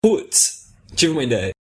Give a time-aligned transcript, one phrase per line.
[0.00, 1.57] Putz, tive uma ideia.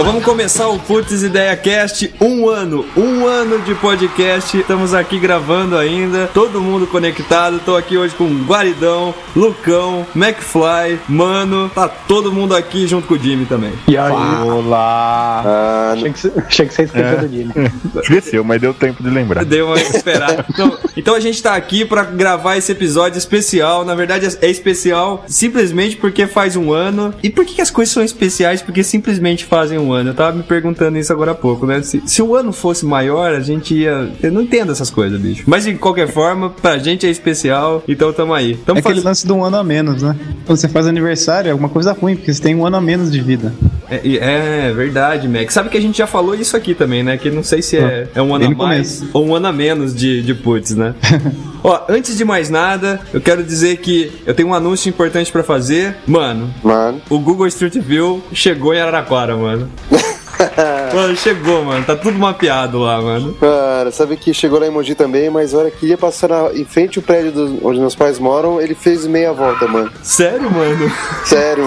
[0.00, 4.56] Então vamos começar o Putz Ideia Cast, um ano, um ano de podcast.
[4.56, 7.56] Estamos aqui gravando ainda, todo mundo conectado.
[7.56, 11.68] Estou aqui hoje com Guaridão, Lucão, McFly, Mano.
[11.74, 13.74] Tá todo mundo aqui junto com o Jimmy também.
[13.86, 14.10] E aí?
[14.10, 15.42] Olá!
[15.44, 17.16] Ah, achei, que, achei que você esqueceu é.
[17.16, 17.52] do Jimmy.
[18.02, 19.44] Esqueceu, mas deu tempo de lembrar.
[19.44, 20.46] Deu uma esperada.
[20.50, 23.84] Então, então a gente tá aqui para gravar esse episódio especial.
[23.84, 27.14] Na verdade, é especial simplesmente porque faz um ano.
[27.22, 28.62] E por que, que as coisas são especiais?
[28.62, 30.10] Porque simplesmente fazem um ano.
[30.10, 31.82] Eu tava me perguntando isso agora há pouco, né?
[31.82, 34.10] Se, se o ano fosse maior, a gente ia.
[34.22, 35.44] Eu não entendo essas coisas, bicho.
[35.46, 38.56] Mas de qualquer forma, pra gente é especial, então tamo aí.
[38.56, 40.16] Tamo é aquele lance de um ano a menos, né?
[40.46, 43.10] Quando você faz aniversário, é alguma coisa ruim, porque você tem um ano a menos
[43.10, 43.52] de vida.
[43.90, 45.50] É, é verdade, Mac.
[45.50, 47.16] Sabe que a gente já falou isso aqui também, né?
[47.16, 49.10] Que não sei se é, é um ano a mais começo.
[49.12, 50.94] ou um ano a menos de, de putz, né?
[51.62, 55.42] Ó, antes de mais nada, eu quero dizer que eu tenho um anúncio importante para
[55.42, 55.96] fazer.
[56.06, 59.70] Mano, mano, o Google Street View chegou em Araraquara, mano.
[60.94, 61.84] mano, chegou, mano.
[61.84, 63.34] Tá tudo mapeado lá, mano.
[63.34, 66.52] Cara, sabe que chegou lá em Mogi também, mas a hora que ia passar na,
[66.52, 69.90] em frente ao prédio do, onde meus pais moram, ele fez meia volta, mano.
[70.02, 70.92] Sério, mano?
[71.24, 71.64] Sério.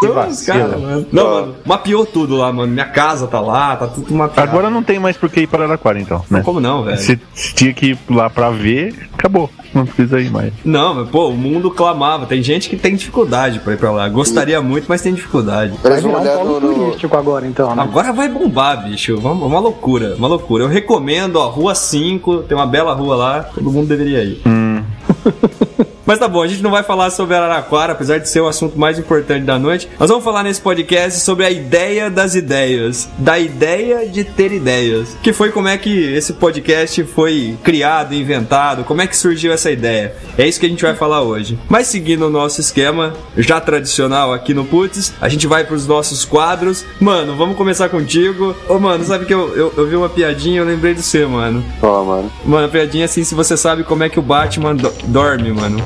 [0.00, 0.06] Que
[0.46, 1.06] cara, mano.
[1.12, 2.72] Não, mano, mapeou tudo lá, mano.
[2.72, 4.50] Minha casa tá lá, tá tudo mapeado.
[4.50, 6.42] Agora não tem mais por que ir para Araraquara, então, né?
[6.42, 6.98] Como não, velho?
[6.98, 7.18] Se
[7.54, 9.50] tinha que ir lá pra ver, acabou.
[9.74, 10.52] Não precisa ir mais.
[10.64, 12.26] Não, mas pô, o mundo clamava.
[12.26, 14.08] Tem gente que tem dificuldade pra ir pra lá.
[14.08, 15.74] Gostaria muito, mas tem dificuldade.
[15.82, 16.74] Vai virar um polo no...
[16.74, 17.82] turístico agora, então, né?
[17.82, 19.16] Agora vai bombar, bicho.
[19.18, 20.64] Uma loucura, uma loucura.
[20.64, 24.40] Eu recomendo, ó, Rua 5, tem uma bela rua lá, todo mundo deveria ir.
[24.46, 24.82] Hum.
[26.10, 28.76] Mas tá bom, a gente não vai falar sobre Araraquara, apesar de ser o assunto
[28.76, 29.88] mais importante da noite.
[29.96, 35.16] Nós vamos falar nesse podcast sobre a ideia das ideias, da ideia de ter ideias,
[35.22, 39.70] que foi como é que esse podcast foi criado, inventado, como é que surgiu essa
[39.70, 40.12] ideia.
[40.36, 41.56] É isso que a gente vai falar hoje.
[41.68, 46.24] Mas seguindo o nosso esquema já tradicional aqui no Putz, a gente vai pros nossos
[46.24, 46.84] quadros.
[46.98, 48.56] Mano, vamos começar contigo.
[48.68, 51.64] Ô, mano, sabe que eu, eu, eu vi uma piadinha, eu lembrei de você, mano.
[51.80, 52.32] Ó, oh, mano.
[52.44, 55.80] Mano, a piadinha assim, se você sabe como é que o Batman do dorme, mano.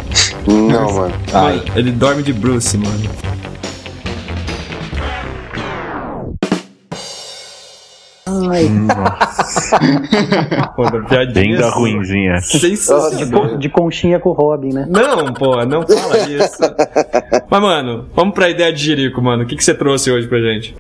[0.47, 1.15] Não, mano.
[1.33, 1.63] Ai.
[1.77, 3.11] Ele dorme de Bruce, mano.
[8.27, 8.69] Ai.
[8.69, 9.79] Nossa.
[10.77, 10.85] pô,
[11.33, 12.37] Bem da ruinzinha.
[12.37, 14.87] De, de, conchinha com o Robin, né?
[14.89, 16.59] Não, pô, não fala isso.
[17.51, 19.45] Mas, mano, vamos pra ideia de Jerico, mano.
[19.45, 20.75] O que, que você trouxe hoje pra gente?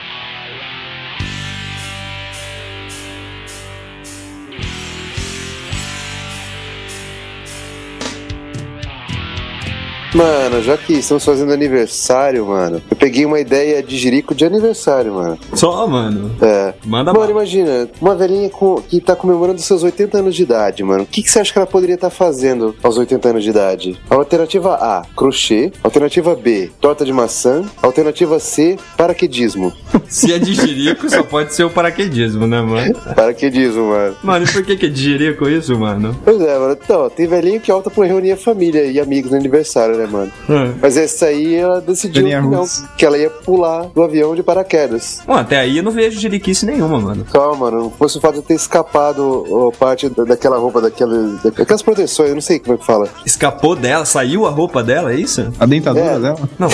[10.15, 15.13] Mano, já que estamos fazendo aniversário, mano, eu peguei uma ideia de jirico de aniversário,
[15.13, 15.37] mano.
[15.55, 16.31] Só, mano?
[16.41, 16.73] É.
[16.85, 21.03] Manda Mano, imagina, uma velhinha com, que tá comemorando seus 80 anos de idade, mano.
[21.03, 23.51] O que, que você acha que ela poderia estar tá fazendo aos 80 anos de
[23.51, 24.01] idade?
[24.09, 25.73] Alternativa A, crochê.
[25.83, 27.65] Alternativa B, torta de maçã.
[27.83, 29.73] Alternativa C, paraquedismo.
[30.07, 32.95] Se é de jirico, só pode ser o paraquedismo, né, mano?
[33.17, 34.17] Paraquedismo, mano.
[34.23, 36.17] Mano, e por que, que é de jirico isso, mano?
[36.25, 36.79] Pois é, mano.
[36.81, 40.04] Então, tem velhinho que opta por reunir a família e amigos no aniversário, né?
[40.07, 40.33] Né, mano?
[40.49, 40.75] Hum.
[40.81, 42.65] Mas essa aí ela decidiu que, não,
[42.97, 45.23] que ela ia pular do avião de paraquedas.
[45.27, 47.25] Bom, até aí eu não vejo jiriquice nenhuma, mano.
[47.25, 47.85] Calma, mano.
[47.85, 52.35] Não fosse o fato de ter escapado ó, parte daquela roupa, daquela, daquelas proteções, eu
[52.35, 53.09] não sei como é que fala.
[53.25, 54.05] Escapou dela?
[54.05, 55.53] Saiu a roupa dela, é isso?
[55.59, 56.19] A dentadura é.
[56.19, 56.49] dela?
[56.59, 56.69] Não,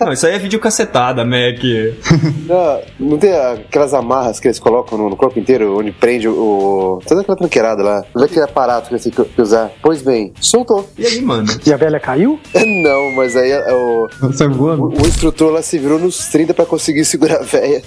[0.00, 1.60] não, isso aí é videocassetada, Mac.
[2.46, 7.00] não, não tem aquelas amarras que eles colocam no, no corpo inteiro, onde prende o.
[7.06, 8.04] toda aquela tranqueirada lá.
[8.14, 9.70] Não é aquele aparato que você tem que usar.
[9.82, 10.88] Pois bem, soltou.
[10.98, 11.48] E aí, mano?
[11.64, 12.38] E a velha caiu?
[12.82, 17.04] Não, mas aí é o, o, o, instrutor lá se virou nos 30 pra conseguir
[17.04, 17.82] segurar a véia.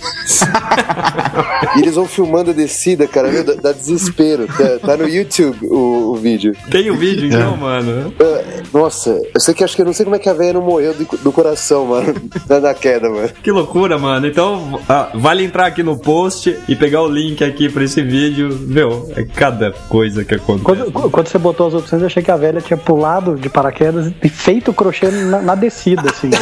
[1.76, 4.48] e eles vão filmando a descida, cara, meu, dá, dá desespero.
[4.48, 6.56] Tá, tá, no YouTube o, o vídeo.
[6.70, 7.58] Tem o um vídeo então, é.
[7.58, 8.10] mano?
[8.10, 10.54] Uh, nossa, eu sei que acho que eu não sei como é que a véia
[10.54, 12.14] não morreu do, do coração, mano,
[12.50, 13.30] na, queda, mano.
[13.42, 14.28] Que loucura, mano.
[14.28, 18.58] Então, ah, vale entrar aqui no post e pegar o link aqui pra esse vídeo.
[18.62, 20.64] Meu, é cada coisa que acontece.
[20.64, 24.12] Quando, quando você botou as opções, eu achei que a velha tinha pulado de paraquedas
[24.22, 26.30] e feito feito crochê na, na descida, assim.
[26.30, 26.38] Né?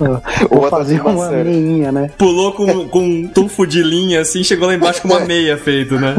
[0.50, 2.10] Vou fazer uma meinha, né?
[2.16, 5.96] Pulou com, com um tufo de linha, assim, chegou lá embaixo com uma meia feito,
[5.96, 6.14] né?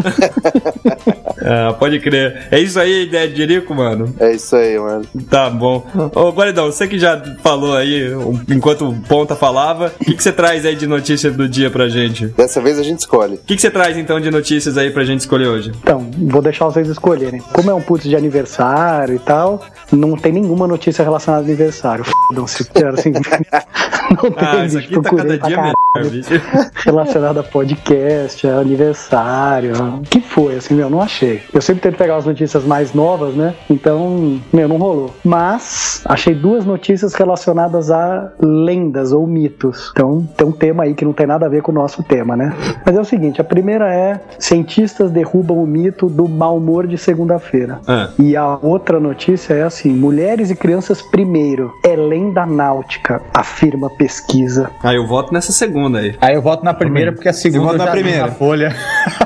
[1.41, 2.47] ah, pode crer.
[2.51, 4.13] É isso aí a ideia de Jerico, mano?
[4.19, 5.05] É isso aí, mano.
[5.29, 5.85] Tá bom.
[6.13, 8.11] Ô, Guaridão, você que já falou aí,
[8.49, 11.87] enquanto o Ponta falava, o que, que você traz aí de notícias do dia pra
[11.87, 12.27] gente?
[12.27, 13.35] Dessa vez a gente escolhe.
[13.35, 15.71] O que, que você traz então de notícias aí pra gente escolher hoje?
[15.81, 17.41] Então, vou deixar vocês escolherem.
[17.53, 19.61] Como é um putz de aniversário e tal,
[19.91, 22.05] não tem nenhuma notícia relacionada ao aniversário.
[22.05, 22.65] fodam-se.
[22.65, 23.11] Quero assim.
[23.11, 23.21] não
[24.31, 29.73] tem Ah, aqui tá procurei cada pra dia caralho melhor, relacionado a podcast, a aniversário.
[29.97, 31.41] O que foi, assim, meu, não achei.
[31.53, 33.55] Eu sempre tento pegar as notícias mais novas, né?
[33.69, 35.13] Então, meu, não rolou.
[35.23, 39.91] Mas achei duas notícias relacionadas a lendas ou mitos.
[39.91, 42.35] Então, tem um tema aí que não tem nada a ver com o nosso tema,
[42.35, 42.55] né?
[42.85, 46.97] Mas é o seguinte, a primeira é cientistas derrubam o mito do mau humor de
[46.97, 47.79] segunda-feira.
[47.87, 51.77] Ah, E a outra notícia é assim: mulheres e crianças primeiro.
[51.83, 54.71] É lenda náutica, afirma pesquisa.
[54.81, 56.15] ah, eu voto nessa segunda aí.
[56.21, 58.27] Aí eu voto na primeira, porque a segunda voto na primeira.
[58.27, 58.75] na folha.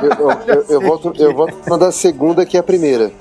[0.02, 3.12] Eu, eu, eu, eu volto, eu volto na da segunda, que é a primeira.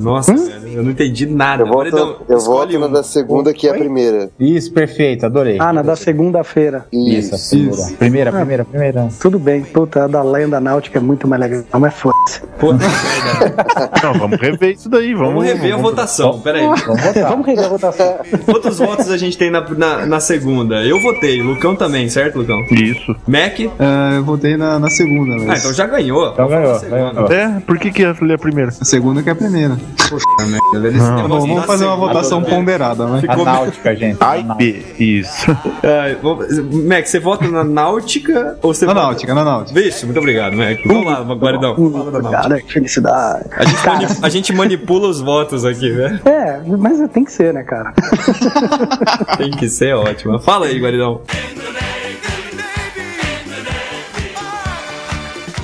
[0.00, 1.62] Nossa, velho, eu não entendi nada.
[1.62, 2.92] Eu volto, eu volto na um.
[2.92, 4.30] da segunda, que é a primeira.
[4.38, 5.58] Isso, perfeito, adorei.
[5.60, 6.86] Ah, na da segunda-feira.
[6.92, 7.96] Isso, Isso.
[7.96, 8.30] primeira.
[8.30, 9.08] Primeira, primeira, primeira.
[9.20, 12.40] Tudo bem, puta, a da lenda náutica é muito mais legal, mas foda-se.
[12.58, 13.90] Puta merda.
[14.02, 15.14] Não, vamos rever isso daí.
[15.14, 16.62] Vamos, Vamos rever a votação, peraí.
[16.62, 17.30] Vamos votar.
[17.30, 18.18] Vamos rever a votação.
[18.44, 20.82] Quantos votos a gente tem na, na, na segunda?
[20.84, 22.60] Eu votei, Lucão também, certo, Lucão?
[22.70, 23.14] Isso.
[23.26, 23.58] Mac?
[23.78, 25.48] Ah, eu votei na, na segunda, mas.
[25.48, 26.32] Ah, então já ganhou.
[26.32, 27.32] Então ganhou, ganhou.
[27.32, 28.70] É, por que que é a primeira?
[28.80, 29.76] A segunda que é a primeira.
[30.72, 31.28] Beleza, esse Não.
[31.28, 32.54] Bom, vamos fazer uma votação velho.
[32.56, 33.18] ponderada, né?
[33.18, 34.16] A Ficou- náutica, gente.
[34.22, 34.54] A A náutica.
[34.54, 34.82] B.
[34.98, 35.46] Isso.
[35.82, 39.80] Ah, vamos- Mac, você vota na náutica ou você Na vota- náutica, na náutica.
[39.80, 40.78] Vixe, muito obrigado, Mac.
[40.86, 41.74] Vamos lá, Guaridão.
[42.30, 43.44] Cara, que felicidade.
[43.56, 46.20] A gente, mani- a gente manipula os votos aqui, né?
[46.24, 47.92] É, mas tem que ser, né, cara?
[49.38, 50.38] Tem que ser ótimo.
[50.38, 51.20] Fala aí, Guaridão.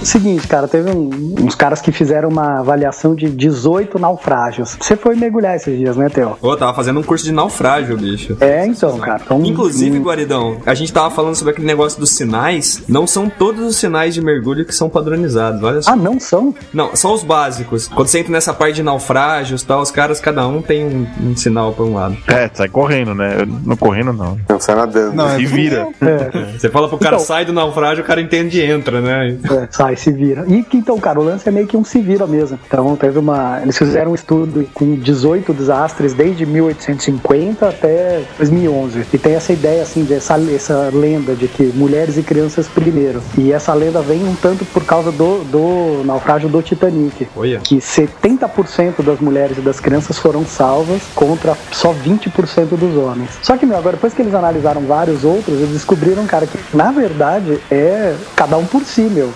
[0.07, 1.11] Seguinte, cara, teve um-
[1.41, 4.77] uns caras que fizeram uma avaliação de 18 naufrágios.
[4.81, 6.37] Você foi mergulhar esses dias, né, Theo?
[6.41, 8.37] Pô, tava fazendo um curso de naufrágio, bicho.
[8.41, 9.21] É, então, cara.
[9.25, 12.83] Então, Inclusive, hum, Guaridão, a gente tava falando sobre aquele negócio dos sinais.
[12.89, 15.91] Não são todos os sinais de mergulho que são padronizados, olha só.
[15.93, 16.55] Ah, não são?
[16.73, 17.89] Não, são os básicos.
[17.89, 21.07] Quando você entra nessa parte de naufrágios e tal, os caras, cada um tem um,
[21.31, 22.17] um sinal pra um lado.
[22.29, 23.39] É, sai correndo, né?
[23.41, 24.39] Eu- Não correndo, não.
[24.49, 25.15] Não sai nadando.
[25.17, 25.89] Não, é Se vira.
[26.01, 29.37] É, Você fala pro cara, Então- sai do naufrágio, o cara entende e entra, né?
[29.51, 30.45] é, sai, se vira.
[30.49, 32.59] E que então, cara, o lance é meio que um se vira mesmo.
[32.67, 33.61] Então, teve uma.
[33.63, 39.07] Eles fizeram um estudo com 18 desastres desde 1850 até 2011.
[39.13, 43.23] E tem essa ideia, assim, dessa essa lenda de que mulheres e crianças primeiro.
[43.39, 47.29] E essa lenda vem um tanto por causa do, do naufrágio do Titanic.
[47.37, 47.61] Olha.
[47.61, 53.31] que 70% das mulheres e das crianças foram salvas contra só 20% dos homens.
[53.43, 56.91] Só que, meu, agora depois que eles analisaram vários outros, eles descobriram, cara, que na
[56.91, 59.33] verdade é cada um por si, meu.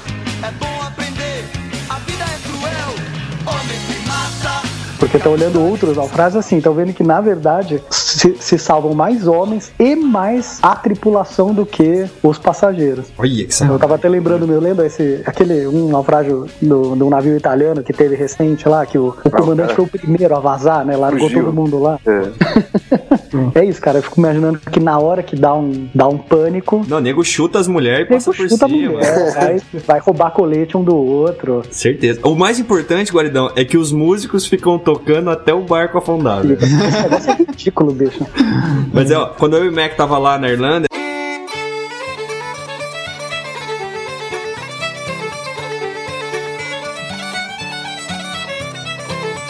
[5.00, 7.82] Porque estão olhando outros naufrágios assim, estão vendo que na verdade
[8.20, 13.06] se, se salvam mais homens e mais a tripulação do que os passageiros.
[13.16, 13.78] Olha que Eu saco.
[13.78, 18.14] tava até lembrando, meu, lembra esse, aquele um naufrágio do, do navio italiano que teve
[18.14, 20.96] recente lá, que o, o comandante foi o primeiro a vazar, né?
[20.96, 21.44] Largou Fugiu.
[21.44, 21.98] todo mundo lá.
[22.06, 22.30] É.
[23.54, 23.98] É isso, cara.
[23.98, 27.60] Eu fico imaginando que na hora que dá um, dá um pânico, Não, nego chuta
[27.60, 28.92] as mulheres e passa por chuta a cima.
[28.92, 31.62] mulher, vai, roubar colete um do outro.
[31.70, 32.20] Certeza.
[32.24, 36.42] O mais importante, Guaridão, é que os músicos ficam tocando até o barco afundar.
[36.42, 36.58] velho.
[36.60, 38.09] Esse negócio é ridículo, bicho.
[38.92, 40.90] Mas é, ó, quando eu e o Mac tava lá na Irlanda,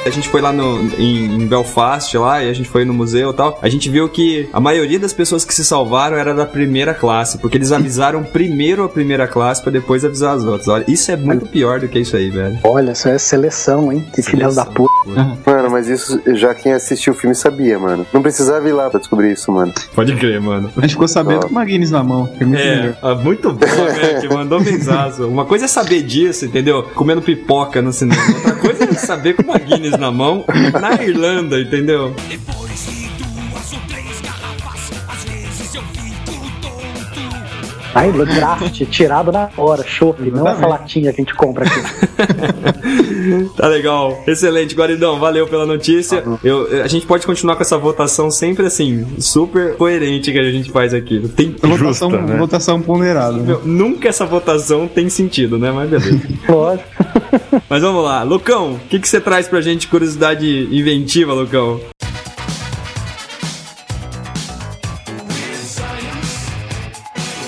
[0.04, 3.30] A gente foi lá no, em, em Belfast lá e a gente foi no museu
[3.30, 3.58] e tal.
[3.62, 7.38] A gente viu que a maioria das pessoas que se salvaram era da primeira classe,
[7.38, 10.66] porque eles avisaram primeiro a primeira classe pra depois avisar as outras.
[10.68, 12.58] Olha, isso é muito pior do que isso aí, velho.
[12.64, 14.04] Olha, isso é seleção, hein?
[14.12, 14.89] Que filhas da puta.
[15.07, 18.07] Mano, mas isso já quem assistiu o filme sabia, mano.
[18.12, 19.73] Não precisava ir lá pra descobrir isso, mano.
[19.95, 20.71] Pode crer, mano.
[20.76, 22.28] A gente ficou sabendo com uma Guinness na mão.
[22.40, 24.21] É muito É, ah, muito bom, né?
[24.21, 25.26] Que mandou mensaço.
[25.26, 26.83] Uma coisa é saber disso, entendeu?
[26.95, 28.21] Comendo pipoca no cinema.
[28.37, 30.45] Outra coisa é saber com uma Guinness na mão
[30.80, 32.14] na Irlanda, entendeu?
[32.28, 32.89] Depois
[37.94, 41.80] Aí, draft, tirado na hora, chopp, não essa latinha que a gente compra aqui.
[43.56, 44.23] Tá legal.
[44.26, 45.18] Excelente, Guaridão.
[45.18, 46.25] Valeu pela notícia.
[46.42, 50.70] Eu, a gente pode continuar com essa votação sempre assim, super coerente que a gente
[50.70, 51.28] faz aqui.
[51.37, 52.37] Tem, Votação, Justa, né?
[52.37, 53.37] votação ponderada.
[53.37, 53.42] né?
[53.42, 55.70] meu, nunca essa votação tem sentido, né?
[55.70, 56.20] Mas beleza.
[56.49, 56.88] Lógico.
[57.68, 58.23] Mas vamos lá.
[58.23, 61.80] Lucão, o que, que você traz pra gente de curiosidade inventiva, Lucão?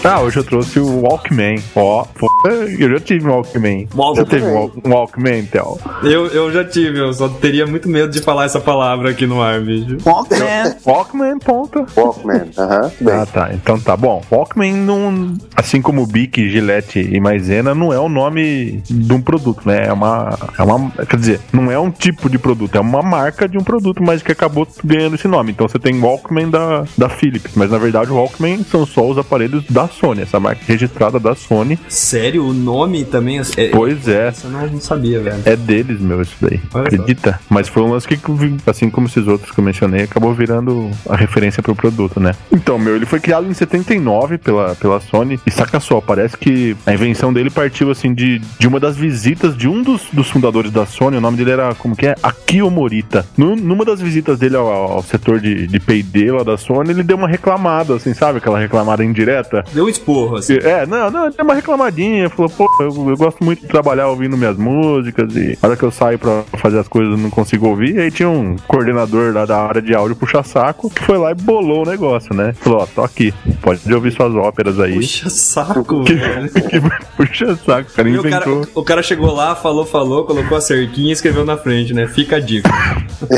[0.05, 1.63] Ah, hoje eu trouxe o Walkman.
[1.77, 2.27] Ó, pô,
[2.77, 3.87] eu já tive um Walkman.
[3.95, 4.17] Walkman.
[4.25, 5.79] Já teve um Walk- Walkman, Theo?
[6.03, 9.41] Eu, eu já tive, eu só teria muito medo de falar essa palavra aqui no
[9.41, 9.97] ar, bicho.
[10.05, 10.75] Walkman.
[10.85, 11.87] Walkman, ponta.
[11.97, 12.91] Walkman, aham.
[13.01, 13.51] Bem, Ah, tá.
[13.55, 14.21] Então tá bom.
[14.29, 19.63] Walkman, não, assim como Bic, Gillette e Maisena, não é o nome de um produto,
[19.65, 19.87] né?
[19.87, 20.91] É uma, é uma.
[21.07, 24.21] Quer dizer, não é um tipo de produto, é uma marca de um produto, mas
[24.21, 25.53] que acabou ganhando esse nome.
[25.53, 29.17] Então você tem Walkman da, da Philips, mas na verdade o Walkman são só os
[29.17, 31.79] aparelhos da Sony, essa marca registrada da Sony.
[31.89, 33.41] Sério, o nome também.
[33.57, 34.29] É, Pois é.
[34.29, 35.43] Essa eu não, não sabia, velho.
[35.45, 36.61] É deles, meu, isso daí.
[36.75, 36.97] Olha só.
[36.97, 37.41] Acredita?
[37.49, 38.19] Mas foi um lance que,
[38.67, 42.33] assim como esses outros que eu mencionei, acabou virando a referência pro produto, né?
[42.51, 45.39] Então, meu, ele foi criado em 79 pela, pela Sony.
[45.47, 49.57] E saca só, parece que a invenção dele partiu, assim, de, de uma das visitas
[49.57, 51.17] de um dos, dos fundadores da Sony.
[51.17, 52.15] O nome dele era, como que é?
[52.23, 53.27] Akio Morita.
[53.37, 57.03] Nu- numa das visitas dele ao, ao setor de, de P&D lá da Sony, ele
[57.03, 58.39] deu uma reclamada, assim, sabe?
[58.39, 59.65] Aquela reclamada indireta.
[59.73, 60.55] Deu um esporro, assim.
[60.55, 64.37] É, não, não, deu uma reclamadinha, falou, pô, eu, eu gosto muito de trabalhar ouvindo
[64.37, 67.69] minhas músicas e a hora que eu saio pra fazer as coisas eu não consigo
[67.69, 67.97] ouvir.
[67.97, 71.35] E aí tinha um coordenador lá da área de áudio puxa-saco que foi lá e
[71.35, 72.53] bolou o negócio, né?
[72.61, 74.95] Falou, ó, tô aqui, pode ouvir suas óperas aí.
[74.95, 76.49] Puxa saco, Que, velho.
[76.53, 76.81] que
[77.17, 78.67] puxa-saco, o cara E o cara, inventou.
[78.75, 82.07] o cara chegou lá, falou, falou, colocou a cerquinha e escreveu na frente, né?
[82.07, 82.71] Fica a dica.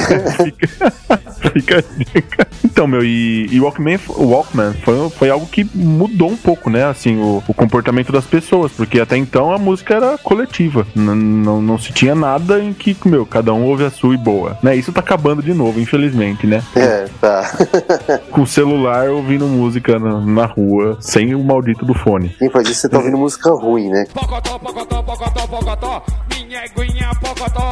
[1.52, 2.48] Fica a dica.
[2.64, 6.68] Então, meu, e, e o Walkman, o Walkman foi, foi algo que mudou um pouco,
[6.70, 6.84] né?
[6.84, 10.86] Assim, o, o comportamento das pessoas, porque até então a música era coletiva.
[10.94, 11.14] N-
[11.44, 14.56] Não, não se tinha nada em que, meu, cada um ouve a sua e boa.
[14.62, 14.76] Né?
[14.76, 16.62] Isso tá acabando de novo, infelizmente, né?
[16.76, 17.50] É, tá.
[18.30, 22.28] Com o celular ouvindo música na, na rua, sem o maldito do fone.
[22.38, 24.04] Quem faz isso, você tá ouvindo música ruim, né?
[24.12, 26.02] Pocotó, pocotó, pocotó, pocotó.
[26.34, 27.70] Minha aguinha, pocotó.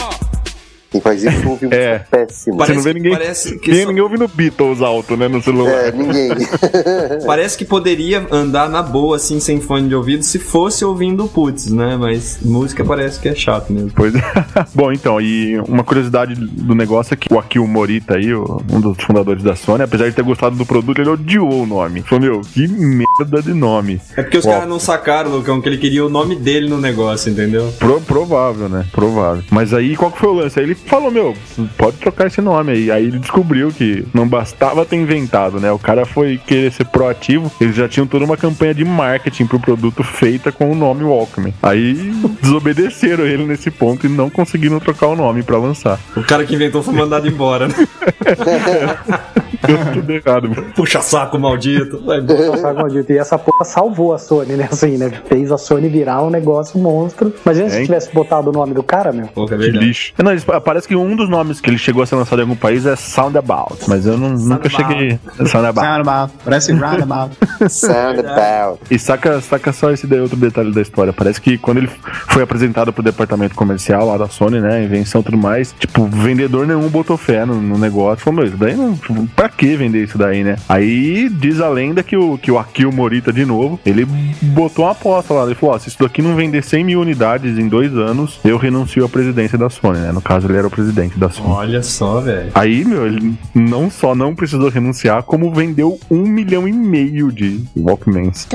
[1.03, 1.99] Faz isso ouve música É.
[1.99, 2.57] péssima.
[2.57, 5.43] Você Parece não vê ninguém, parece que ninguém, só- ninguém ouvindo Beatles alto, né, no
[5.43, 5.73] celular.
[5.73, 6.31] É, ninguém.
[7.27, 11.71] Parece que poderia andar na boa, assim, sem fone de ouvido, se fosse ouvindo putz,
[11.71, 11.97] né?
[11.99, 13.91] Mas música parece que é chato mesmo.
[13.95, 14.21] Pois é.
[14.75, 18.97] Bom, então, e uma curiosidade do negócio é que o Akio Morita aí, um dos
[19.03, 22.03] fundadores da Sony, apesar de ter gostado do produto, ele odiou o nome.
[22.03, 24.01] Falou, meu, que merda de nome.
[24.17, 27.31] É porque os caras não sacaram, Lucão, que ele queria o nome dele no negócio,
[27.31, 27.73] entendeu?
[27.79, 28.87] Pro- provável, né?
[28.93, 29.43] Provável.
[29.51, 30.59] Mas aí, qual que foi o lance?
[30.59, 31.35] Aí ele falou, meu,
[31.79, 32.91] pode trocar esse nome aí.
[32.91, 35.73] Aí ele descobriu que não bastava ter inventado, né?
[35.73, 39.59] O cara foi querer ser proativo, eles já tinham toda uma campanha de marketing pro
[39.59, 41.55] produto feita com o nome Walkman.
[41.63, 41.95] Aí
[42.43, 45.99] desobedeceram ele nesse ponto e não conseguiram trocar o nome pra lançar.
[46.15, 47.75] O cara que inventou foi mandado embora, né?
[49.67, 50.51] Deu tudo errado.
[50.75, 51.97] Puxa saco maldito.
[51.99, 52.57] Embora.
[52.59, 53.13] Sabe, maldito?
[53.13, 54.69] E essa porra salvou a Sony, né?
[54.71, 55.11] Assim, né?
[55.27, 57.33] Fez a Sony virar um negócio monstro.
[57.45, 57.85] Imagina se É, hein?
[57.87, 59.27] tivesse botado o nome do cara, meu.
[59.29, 60.13] Pô, é Que lixo.
[60.23, 62.57] Não, eles- parece que um dos nomes que ele chegou a ser lançado em algum
[62.57, 65.19] país é Soundabout, mas eu não, nunca cheguei.
[65.47, 65.87] Soundabout.
[65.87, 66.33] Roundabout.
[66.45, 67.37] Parece roundabout.
[67.69, 68.81] Soundabout.
[68.91, 71.13] E saca, saca só esse daí outro detalhe da história.
[71.13, 71.91] Parece que quando ele
[72.29, 74.83] foi apresentado pro departamento comercial lá da Sony, né?
[74.85, 78.25] Invenção e tudo mais, tipo, vendedor nenhum botou fé no, no negócio.
[78.25, 78.97] Falou, meu, isso daí não.
[79.37, 80.57] Pra que vender isso daí, né?
[80.69, 84.05] Aí diz a lenda que o, que o Akio Morita, de novo, ele
[84.43, 85.45] botou uma aposta lá.
[85.45, 88.57] Ele falou: ó, se isso daqui não vender 100 mil unidades em dois anos, eu
[88.57, 90.13] renuncio à presidência da Sony, né?
[90.13, 91.49] No caso, ele era o presidente da Sony.
[91.51, 92.51] Olha só, velho.
[92.55, 97.63] Aí, meu, ele não só não precisou renunciar, como vendeu um milhão e meio de
[97.77, 98.47] Walkmans.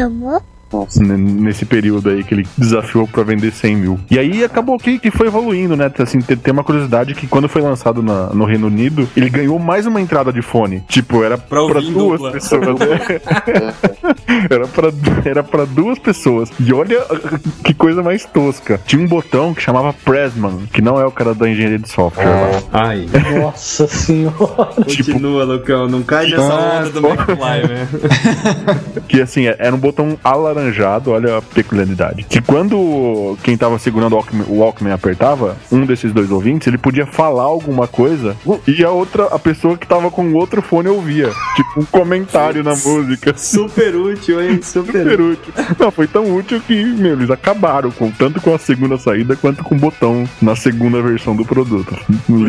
[0.98, 4.00] N- Nesse período aí que ele desafiou pra vender 100 mil.
[4.12, 5.92] E aí acabou que, que foi evoluindo, né?
[6.00, 9.58] Assim, tem, tem uma curiosidade que quando foi lançado na- no Reino Unido, ele ganhou
[9.60, 10.84] mais uma entrada de fone.
[10.88, 12.32] Tipo, era Pra pra, duas dupla.
[12.32, 12.62] pessoas.
[12.80, 13.22] né?
[14.50, 14.90] era, pra,
[15.26, 16.50] era pra duas pessoas.
[16.60, 17.02] E olha
[17.64, 18.80] que coisa mais tosca.
[18.86, 22.26] Tinha um botão que chamava Pressman, que não é o cara da engenharia de software.
[22.26, 22.62] lá.
[22.74, 23.08] Ai.
[23.40, 24.38] Nossa senhora.
[24.88, 25.88] Tipo, Continua, Lucão.
[25.88, 27.88] Não cai nessa Ah, onda do McFly, né?
[29.08, 30.18] Que assim, era um botão
[30.58, 32.24] alaranjado, olha a peculiaridade.
[32.24, 36.78] Que quando quem tava segurando o Walkman, o Walkman apertava, um desses dois ouvintes, ele
[36.78, 38.36] podia falar alguma coisa
[38.68, 41.30] e a outra, a pessoa que tava com o outro fone ouvia.
[41.56, 43.34] Tipo, um comentário na música.
[43.38, 44.60] Super útil, hein?
[44.64, 45.54] Super Super útil.
[45.80, 49.64] Não, foi tão útil que, meu, eles acabaram com tanto com a segunda saída quanto
[49.64, 51.96] com o botão na segunda versão do produto.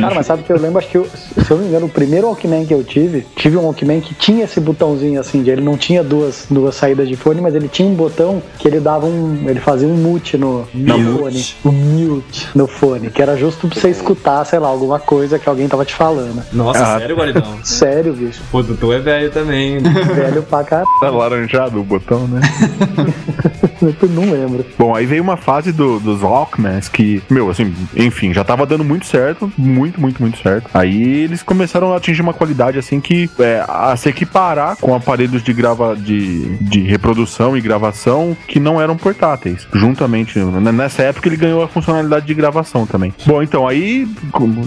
[0.01, 1.91] Cara, mas sabe que eu lembro, acho que, eu- se eu não me engano, o
[1.91, 5.61] primeiro Walkman que eu tive, tive um Walkman que tinha esse botãozinho assim, de ele
[5.61, 9.07] não tinha duas, duas saídas de fone, mas ele tinha um botão que ele dava
[9.07, 9.45] um.
[9.49, 11.55] ele fazia um mute no, no Mute.
[11.63, 11.75] fone.
[11.77, 15.49] Um mute no fone, que era justo pra você escutar, sei lá, alguma coisa que
[15.49, 16.43] alguém tava te falando.
[16.53, 16.99] Nossa, Ah.
[16.99, 17.59] sério, Guaridão?
[17.65, 18.41] Sério, bicho.
[18.51, 19.79] Pô, tu é velho também.
[20.15, 20.89] Velho pra caralho.
[21.01, 22.41] Tá laranjado o botão, né?
[23.81, 24.65] Eu não lembro.
[24.79, 28.85] Bom, aí veio uma fase do, dos Walkmans que, meu, assim, enfim, já tava dando
[28.85, 30.69] muito certo, muito, muito, muito certo.
[30.75, 35.43] Aí eles começaram a atingir uma qualidade, assim, que é, a se equiparar com aparelhos
[35.43, 37.88] de, grava, de, de reprodução e gravação
[38.47, 39.67] que não eram portáteis.
[39.73, 43.13] Juntamente, né, nessa época ele ganhou a funcionalidade de gravação também.
[43.27, 44.07] Bom, então, aí,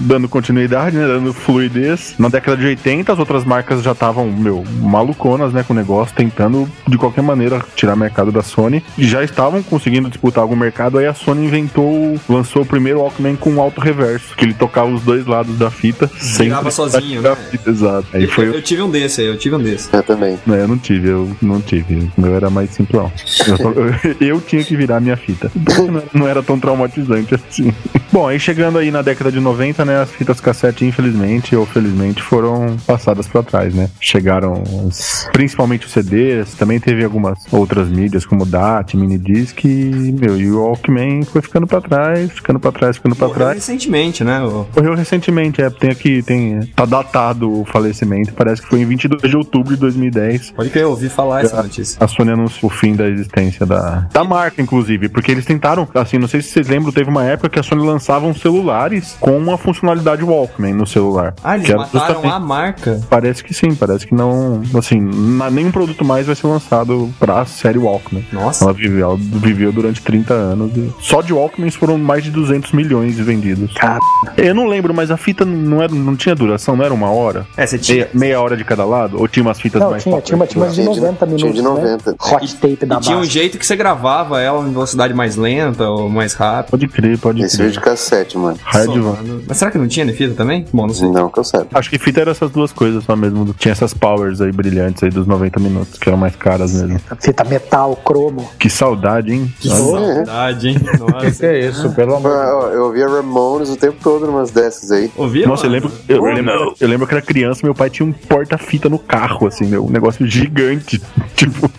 [0.01, 4.63] dando continuidade, né, dando fluidez, na década de 80 as outras marcas já estavam, meu,
[4.81, 9.23] maluconas, né, com o negócio, tentando de qualquer maneira tirar mercado da Sony e já
[9.23, 10.97] estavam conseguindo disputar algum mercado.
[10.97, 14.89] Aí a Sony inventou, lançou o primeiro Walkman com um alto reverso, que ele tocava
[14.91, 17.35] os dois lados da fita sem Girava precisar sozinho, né?
[17.49, 18.07] fita, exato.
[18.13, 18.47] Aí Eu, foi.
[18.47, 19.89] eu tive um desse aí, eu tive um desse.
[19.93, 20.37] Eu também.
[20.45, 22.11] Não, eu não tive, eu não tive.
[22.17, 23.10] O meu era mais simplão.
[23.47, 25.51] Eu, só- eu- eu tinha que virar minha fita.
[25.55, 27.73] Não era- Não era tão traumatizante assim.
[28.11, 32.21] Bom, aí chegando aí na década de 90, né, as fitas cassete, infelizmente ou felizmente,
[32.21, 33.89] foram passadas pra trás, né?
[33.99, 40.37] Chegaram os- principalmente os CDs, também teve algumas outras mídias como DAT, minidisc e, meu,
[40.37, 43.55] e o Walkman foi ficando pra trás, ficando pra trás, ficando pra Morreu trás.
[43.57, 44.39] recentemente, né?
[44.75, 49.21] Morreu recentemente, é, tem aqui, tem, tá datado o falecimento, parece que foi em 22
[49.29, 50.51] de outubro de 2010.
[50.51, 51.97] Pode crer, eu ouvi falar essa notícia.
[52.03, 56.17] A Sony anunciou o fim da existência da, da marca, inclusive, porque eles tentaram, assim,
[56.17, 59.57] não sei se vocês lembram, teve uma época que a Sony lançava celulares com uma
[59.57, 61.33] funcionalidade Walkman no celular.
[61.43, 63.01] Ah, eles mataram justamente- a marca.
[63.09, 67.45] Parece que sim, parece que não, assim, na- nenhum produto mais vai ser lançado pra
[67.45, 68.25] série Walkman.
[68.31, 68.63] Nossa.
[68.65, 70.71] Ela viveu, ela viveu durante 30 anos.
[70.75, 73.73] e só de Walkmans foram mais de 200 milhões vendidos.
[73.73, 73.99] Cara.
[74.37, 77.45] Eu não lembro, mas a fita não, era, não tinha duração, não era uma hora?
[77.57, 77.97] É, você tinha.
[77.97, 79.19] Meia, meia hora de cada lado?
[79.19, 81.35] Ou tinha umas fitas Não, mais tinha, tinha, tinha umas de Tinha de- 90 tinha
[81.37, 81.55] minutos.
[81.55, 82.11] de 90.
[82.11, 82.17] Né?
[82.31, 85.87] Hot tape da E tinha um jeito que você gravava ela em velocidade mais lenta
[85.89, 86.71] ou mais rápida.
[86.71, 87.71] Pode crer, pode crer.
[87.71, 88.57] de cassete, mano.
[88.71, 89.43] Somando.
[89.47, 90.65] Mas será que não tinha na fita também?
[90.73, 91.09] Bom, não sei.
[91.09, 91.67] Não, que eu saiba.
[91.73, 93.53] Acho que fita era essas duas coisas só mesmo.
[93.57, 96.99] Tinha essas powers aí brilhantes aí dos 90 minutos, que eram mais caras mesmo.
[97.19, 98.49] Fita metal, cromo.
[98.59, 99.53] Que saudade, hein?
[99.59, 100.77] Que saudade, hein?
[100.91, 101.31] Que Nossa.
[101.31, 104.51] que é isso, pelo amor de Ah, ó, Eu ouvia Ramones o tempo todo numas
[104.51, 105.11] dessas aí.
[105.15, 105.47] Ouvia?
[105.47, 108.11] Nossa, eu lembro, eu, eu lembro, eu lembro que era criança, meu pai tinha um
[108.11, 111.01] porta-fita no carro, assim, meu, um negócio gigante,
[111.35, 111.69] tipo,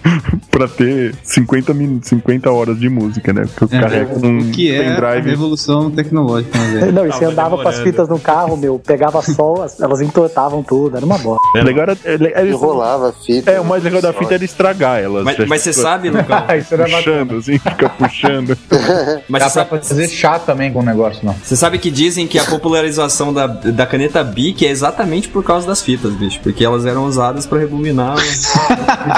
[0.50, 3.44] pra ter 50, min, 50 horas de música, né?
[3.54, 5.30] Porque o É, carrega um o que é a pendrive.
[5.30, 6.92] revolução tecnológica, né?
[6.92, 7.84] Não, e você andava com as demorando.
[7.84, 11.40] fitas no carro, meu, pegava sol, as- elas entortavam tudo, era uma bosta.
[11.54, 13.50] O legal era, era- era- Enrolava a fita.
[13.50, 15.24] é, o mais legal da fita era estragar elas.
[15.24, 16.44] Mas, mas você sabe, Lucão?
[16.58, 16.84] Isso era.
[16.84, 18.56] Puxando, assim, fica puxando.
[19.28, 21.32] Mas Dá você pra sabe, fazer chá também com o negócio, não.
[21.34, 25.66] você sabe que dizem que a popularização da, da caneta Bic é exatamente por causa
[25.66, 26.40] das fitas, bicho.
[26.42, 28.16] Porque elas eram usadas pra rebobinar.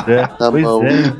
[0.06, 0.82] É, Na pois mão.
[0.84, 1.12] é.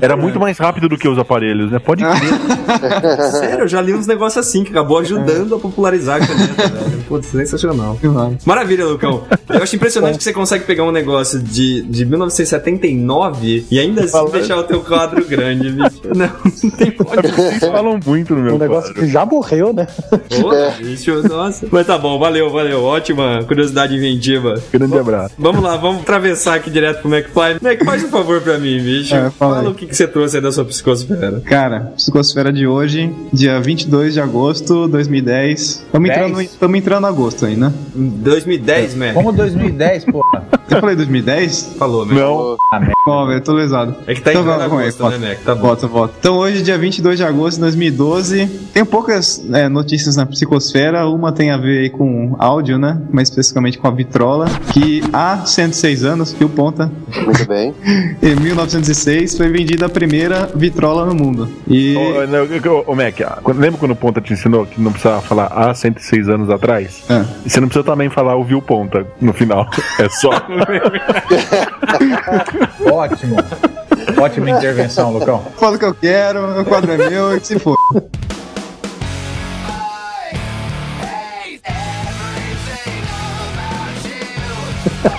[0.00, 1.78] Era muito mais rápido do que os aparelhos, né?
[1.78, 3.30] Pode crer.
[3.32, 7.04] Sério, eu já li uns negócios assim que acabou ajudando a popularizar a caneta, velho.
[7.08, 7.98] Putz, sensacional.
[8.44, 9.24] Maravilha, Lucão.
[9.48, 14.12] Eu acho impressionante que você consegue pegar um negócio de, de 1979 e ainda assim
[14.12, 14.32] Falando.
[14.32, 16.00] deixar o teu quadro grande, bicho.
[16.14, 16.30] Não,
[16.62, 17.28] não tem pode.
[17.28, 19.02] Vocês falam muito no meu Um negócio quadro.
[19.02, 19.86] que já morreu, né?
[20.40, 21.66] Porra, bicho, nossa.
[21.70, 22.82] Mas tá bom, valeu, valeu.
[22.84, 24.54] Ótima curiosidade inventiva.
[24.72, 25.34] Grande abraço.
[25.38, 27.56] Vamos lá, vamos atravessar aqui direto pro McFly.
[27.60, 29.14] Mac, faz um favor pra mim, bicho.
[29.14, 29.72] É, fala Fala aí.
[29.72, 31.40] o que, que você trouxe aí da sua psicosfera.
[31.44, 35.60] Cara, Psicosfera de hoje, dia 22 de agosto de 2010.
[35.60, 36.20] Estamos Dez?
[36.30, 37.72] entrando, tamo entrando em agosto aí, né?
[37.94, 39.14] Em 2010, Mac.
[39.14, 40.44] Como 2010, porra.
[40.70, 41.74] Eu falei 2010?
[41.78, 42.16] Falou, Mac.
[42.16, 42.56] Não,
[43.06, 43.94] Ó, velho, tô lesado.
[44.06, 45.18] É que tá Então, entrando aí, agosto, volta.
[45.18, 45.38] né, Mac?
[45.44, 45.60] Tá bom.
[45.64, 46.14] Volta, volta.
[46.18, 51.06] Então hoje, dia 22 de agosto de 2012, tem poucas é, notícias na psicosfera.
[51.08, 53.00] Uma tem a ver aí com áudio, né?
[53.12, 56.90] Mais especificamente com a vitrola, que há 106 anos, fio ponta,
[57.24, 57.74] Muito bem.
[58.22, 61.48] em 1906, foi vendida a primeira vitrola no mundo.
[61.68, 61.96] E...
[61.96, 65.20] Ô, ô, ô, Mac, ah, quando- lembra quando o Ponta te ensinou que não precisava
[65.22, 67.02] falar há 106 anos atrás?
[67.08, 67.24] Ah.
[67.44, 69.68] E você não precisa também falar ouviu Ponta no final.
[69.98, 70.30] É só.
[72.92, 73.36] Ótimo.
[74.20, 75.42] Ótima intervenção, Lucão.
[75.58, 77.76] Falo o que eu quero, o quadro é meu e que se for.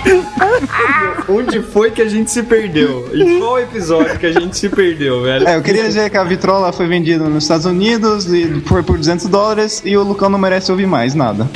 [1.28, 3.08] Onde foi que a gente se perdeu?
[3.14, 5.46] Em qual episódio que a gente se perdeu, velho?
[5.46, 8.96] É, eu queria dizer que a vitrola foi vendida nos Estados Unidos e foi por
[8.96, 11.48] 200 dólares e o Lucão não merece ouvir mais nada.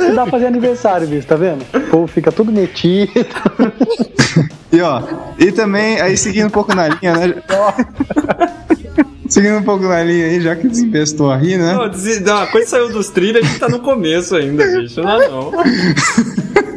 [0.00, 1.64] Não dá pra fazer aniversário, bicho, tá vendo?
[1.74, 3.12] O povo fica tudo metido.
[4.70, 5.02] E ó,
[5.38, 7.34] e também, aí seguindo um pouco na linha, né?
[9.28, 11.74] Seguindo um pouco na linha aí, já que desempestou a rir, né?
[12.24, 15.00] Não, a coisa saiu dos trilhos, a gente tá no começo ainda, bicho.
[15.02, 15.18] Não,
[15.52, 15.52] não.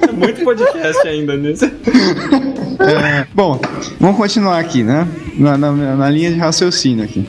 [0.07, 1.65] É muito podcast ainda nisso.
[1.65, 3.59] É, bom,
[3.99, 5.07] vamos continuar aqui, né?
[5.37, 7.25] Na, na- na linha de raciocínio aqui.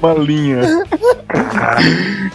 [0.00, 0.60] Uma linha.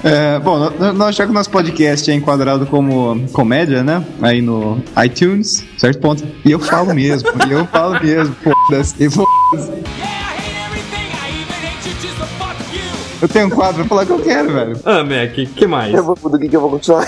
[0.04, 4.04] É, bom, nós já que o nosso podcast é enquadrado como comédia, né?
[4.22, 6.24] Aí no iTunes, certo ponto.
[6.46, 8.96] E eu falo mesmo, e eu falo mesmo, foda-se.
[9.04, 9.08] e
[13.22, 14.80] Eu tenho um quadro pra falar o que eu quero, velho.
[14.86, 15.94] Ah, Mac, que mais?
[15.94, 17.06] Eu vou, do que, que eu vou continuar?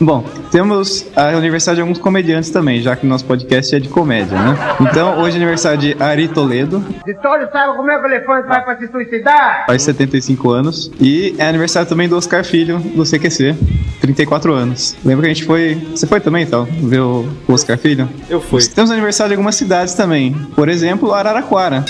[0.00, 3.88] Bom, temos a aniversário de alguns comediantes também, já que o nosso podcast é de
[3.88, 4.56] comédia, né?
[4.80, 8.64] Então, hoje é aniversário de Ari Toledo, Vitório, sabe como é que o elefante vai
[8.64, 9.64] pra se suicidar?
[9.66, 10.90] faz 75 anos.
[11.00, 13.54] E é aniversário também do Oscar Filho, do CQC,
[14.00, 14.96] 34 anos.
[15.04, 15.74] Lembra que a gente foi.
[15.90, 16.64] Você foi também, então?
[16.64, 18.08] Ver o o Oscar Filho?
[18.28, 18.62] Eu fui.
[18.66, 20.32] Temos aniversário de algumas cidades também.
[20.54, 21.84] Por exemplo, Araraquara.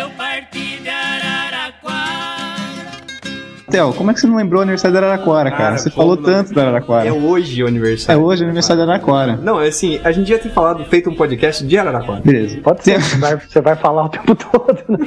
[0.00, 0.65] Eu parti
[3.70, 5.62] Theo, como é que você não lembrou o aniversário de Araraquara, cara?
[5.62, 7.14] Cara, você pô, falou não- tanto da É Araraquara.
[7.14, 8.22] hoje o É aniversário.
[8.22, 9.36] hoje o aniversário de Araraquara.
[9.42, 12.20] Não, é assim, a gente já tem falado, feito um podcast de Araraquara.
[12.24, 12.58] Beleza.
[12.62, 14.98] Pode ser, você vai, você vai falar o tempo todo, né?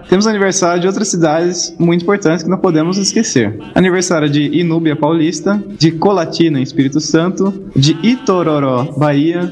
[0.08, 3.56] Temos aniversário de outras cidades muito importantes que não podemos esquecer.
[3.74, 9.48] Aniversário de Inúbia Paulista, de Colatina, em Espírito Santo, de Itororó, Bahia,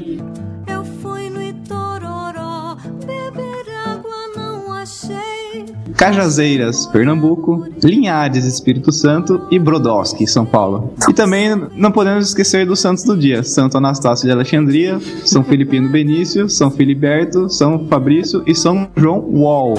[5.96, 10.92] Cajazeiras, Pernambuco, Linhares, Espírito Santo e Brodowski, São Paulo.
[11.08, 15.88] E também não podemos esquecer dos santos do dia: Santo Anastácio de Alexandria, São Filipino
[15.88, 19.76] Benício, São Filiberto, São Fabrício e São João Wall.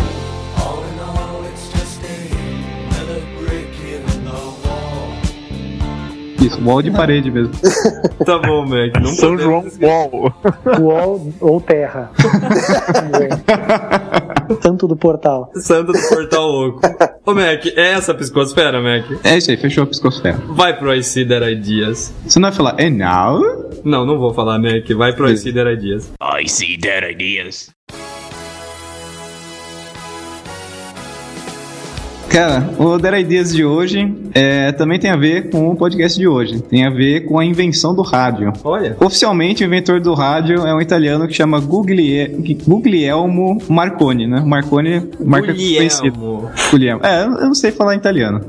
[6.41, 7.51] Isso, wall de parede mesmo.
[8.25, 8.99] Tá bom, Mac.
[9.01, 9.63] Não São João.
[9.81, 10.33] Wall.
[10.81, 12.11] Wall ou terra.
[14.61, 15.51] Santo do portal.
[15.55, 16.81] Santo do Portal Louco.
[17.25, 19.05] Ô, Mac, é essa a piscosfera, Mac?
[19.23, 20.37] É isso aí, fechou a piscosfera.
[20.47, 22.13] Vai pro I See That Ideas.
[22.25, 23.41] Você não vai falar, é now?
[23.83, 24.87] Não, não vou falar, Mac.
[24.95, 26.11] Vai pro I See That Ideas.
[26.21, 27.69] I see dead ideas.
[32.29, 36.27] Cara, o Dera Ideas de hoje é, também tem a ver com o podcast de
[36.27, 36.61] hoje.
[36.61, 38.53] Tem a ver com a invenção do rádio.
[38.63, 38.95] Olha.
[38.99, 42.27] Oficialmente, o inventor do rádio é um italiano que chama Guglie-
[42.67, 44.43] Guglielmo Marconi, né?
[44.45, 46.09] Marconi, marca conhecida.
[46.09, 46.49] Guglielmo.
[46.69, 47.05] Guglielmo.
[47.05, 48.41] É, eu não sei falar italiano.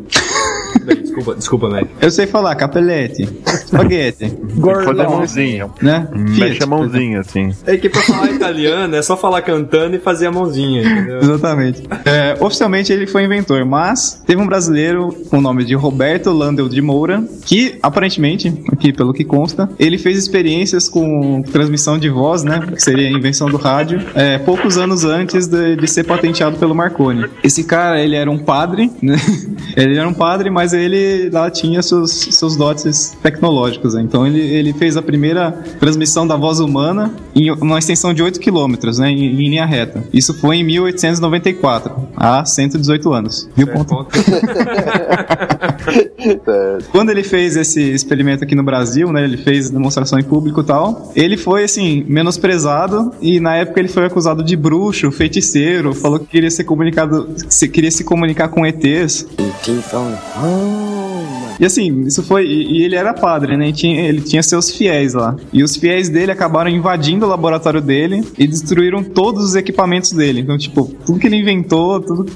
[1.02, 1.86] Desculpa, desculpa, Mac.
[2.00, 3.28] Eu sei falar capelete,
[3.66, 4.26] spaghetti,
[4.84, 5.70] Fazer a mãozinha.
[5.82, 6.08] né?
[6.12, 7.50] Mexe a mãozinha, assim.
[7.66, 11.18] É que pra falar italiano é só falar cantando e fazer a mãozinha, entendeu?
[11.20, 11.82] Exatamente.
[12.04, 16.68] É, oficialmente ele foi inventor, mas teve um brasileiro com o nome de Roberto Landel
[16.68, 22.42] de Moura, que aparentemente, aqui pelo que consta, ele fez experiências com transmissão de voz,
[22.44, 22.60] né?
[22.74, 26.74] Que seria a invenção do rádio, é, poucos anos antes de, de ser patenteado pelo
[26.74, 27.26] Marconi.
[27.42, 29.16] Esse cara, ele era um padre, né?
[29.76, 34.02] Ele era um padre, mas ele lá tinha seus, seus dotes tecnológicos, né?
[34.02, 38.40] Então ele, ele fez a primeira transmissão da voz humana em uma extensão de 8
[38.40, 39.08] quilômetros, né?
[39.08, 40.02] Em, em linha reta.
[40.12, 43.48] Isso foi em 1894, há 118 anos.
[43.54, 44.04] Viu ponto?
[46.90, 50.64] Quando ele fez esse experimento aqui no Brasil, né, ele fez demonstração em público e
[50.64, 56.18] tal, ele foi, assim, menosprezado e na época ele foi acusado de bruxo, feiticeiro, falou
[56.18, 59.24] que queria ser comunicado, se, queria se comunicar com ETs.
[59.38, 59.68] E
[60.50, 60.87] Oh.
[61.64, 62.44] Assim, isso foi.
[62.46, 63.68] E, e ele era padre, né?
[63.68, 65.36] E tinha- ele tinha seus fiéis lá.
[65.52, 70.40] E os fiéis dele acabaram invadindo o laboratório dele e destruíram todos os equipamentos dele.
[70.40, 72.26] Então, tipo, tudo que ele inventou, tudo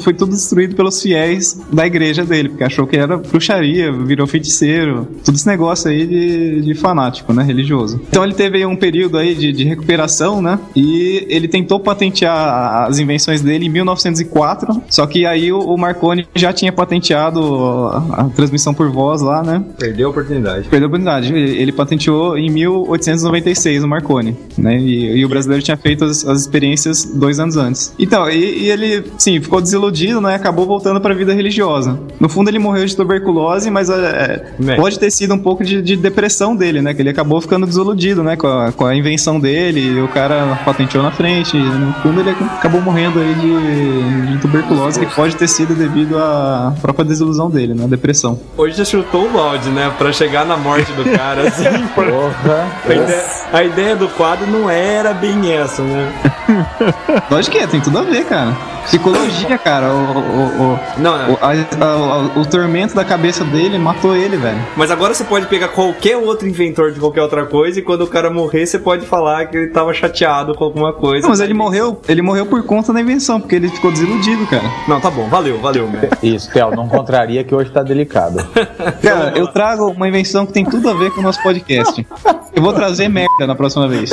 [0.00, 5.06] foi tudo destruído pelos fiéis da igreja dele, porque achou que era bruxaria, virou feiticeiro,
[5.24, 7.42] tudo esse negócio aí de, de fanático, né?
[7.42, 8.00] Religioso.
[8.08, 10.58] Então ele teve um período aí de, de recuperação, né?
[10.74, 16.26] E ele tentou patentear as invenções dele em 1904, só que aí o, o Marconi
[16.34, 17.40] já tinha patenteado
[17.86, 19.62] a, a transmissão por voz lá, né?
[19.78, 20.68] Perdeu a oportunidade.
[20.68, 21.32] Perdeu a oportunidade.
[21.34, 24.78] Ele patenteou em 1896 o Marconi, né?
[24.78, 27.94] E, e o brasileiro tinha feito as, as experiências dois anos antes.
[27.98, 30.34] Então, e, e ele, sim, ficou desiludido, né?
[30.34, 31.98] Acabou voltando para a vida religiosa.
[32.18, 34.76] No fundo, ele morreu de tuberculose, mas é, Né.
[34.76, 36.94] pode ter sido um pouco de, de depressão dele, né?
[36.94, 38.36] Que ele acabou ficando desiludido, né?
[38.36, 41.56] Com a, com a invenção dele, e o cara patenteou na frente.
[41.56, 46.16] E, no fundo, ele acabou morrendo aí de, de tuberculose, que pode ter sido devido
[46.18, 47.86] à própria desilusão dele, né?
[47.86, 48.29] Depressão.
[48.32, 48.46] Invenção.
[48.56, 49.92] Hoje já chutou o balde, né?
[49.98, 51.64] Pra chegar na morte do cara, assim.
[51.94, 52.66] Porra.
[52.88, 56.12] A ideia, a ideia do quadro não era bem essa, né?
[57.30, 58.56] Lógico que é, tem tudo a ver, cara.
[58.84, 59.88] Psicologia, cara.
[59.88, 61.34] O, o, o, Não, não.
[61.34, 61.52] o, a-
[61.84, 64.58] a- o tormento da cabeça dele matou ele, velho.
[64.74, 68.06] Mas agora você pode pegar qualquer outro inventor de qualquer outra coisa e quando o
[68.06, 71.22] cara morrer, você pode falar que ele tava chateado com alguma coisa.
[71.22, 74.64] Não, mas ele morreu, ele morreu por conta da invenção, porque ele ficou desiludido, cara.
[74.88, 76.00] Não, tá bom, valeu, valeu, man.
[76.22, 78.19] Isso, Theo, não contraria que hoje tá delicado.
[79.02, 82.06] Cara, eu trago uma invenção que tem tudo a ver com o nosso podcast.
[82.54, 84.10] Eu vou trazer merda na próxima vez.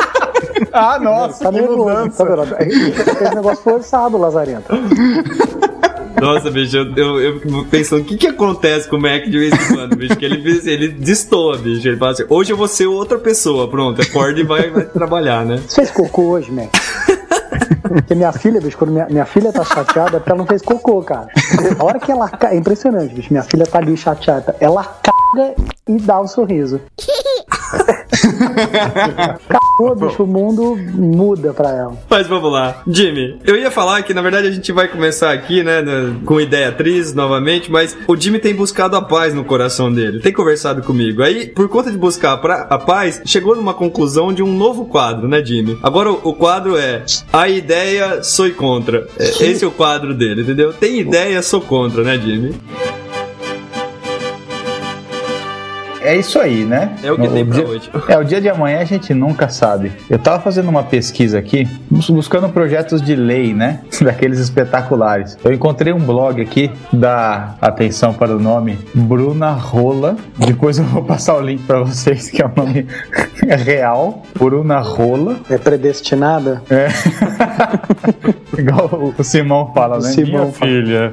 [0.72, 2.56] ah, nossa, Tá nervoso, tá vendo?
[2.60, 4.66] Esse negócio forçado, Lazarento.
[6.20, 9.38] Nossa, bicho, eu, eu, eu fico pensando o que que acontece com o Mac de
[9.38, 11.88] vez em quando, bicho, que ele, ele destoa, bicho.
[11.88, 15.46] Ele fala assim, hoje eu vou ser outra pessoa, pronto, acorda e vai, vai trabalhar,
[15.46, 15.62] né?
[15.66, 16.68] Você fez cocô hoje, Mac?
[17.88, 21.02] Porque minha filha, bicho, quando minha, minha filha tá chateada, porque ela não fez cocô,
[21.02, 21.28] cara.
[21.78, 22.28] A hora que ela.
[22.28, 23.28] ca- É impressionante, bicho.
[23.32, 24.56] Minha filha tá ali chateada.
[24.60, 25.54] Ela caga
[25.88, 26.80] e dá um sorriso.
[29.96, 31.96] Bicho, o mundo muda pra ela.
[32.08, 32.82] Mas vamos lá.
[32.86, 36.40] Jimmy, eu ia falar que na verdade a gente vai começar aqui, né, no- com
[36.40, 40.82] ideia atriz novamente, mas o Jimmy tem buscado a paz no coração dele, tem conversado
[40.82, 41.22] comigo.
[41.22, 45.42] Aí, por conta de buscar a paz, chegou numa conclusão de um novo quadro, né,
[45.44, 45.78] Jimmy?
[45.82, 47.02] Agora o, o quadro é
[47.32, 49.06] A ideia sou contra.
[49.18, 50.72] É, esse é o quadro dele, entendeu?
[50.72, 52.54] Tem ideia, sou contra, né, Jimmy?
[56.02, 56.90] É isso aí, né?
[57.02, 57.90] É o que tem pra dia, hoje.
[58.08, 59.92] É, o dia de amanhã a gente nunca sabe.
[60.08, 63.80] Eu tava fazendo uma pesquisa aqui, bus- buscando projetos de lei, né?
[64.00, 65.36] Daqueles espetaculares.
[65.44, 70.16] Eu encontrei um blog aqui da, atenção para o nome, Bruna Rola.
[70.38, 72.86] Depois eu vou passar o link pra vocês, que é o nome
[73.64, 74.22] real.
[74.38, 75.36] Bruna Rola.
[75.50, 76.62] É predestinada?
[76.70, 76.88] É.
[78.58, 80.08] Igual o- o Simão fala, O né?
[80.10, 81.12] Simão Minha filha.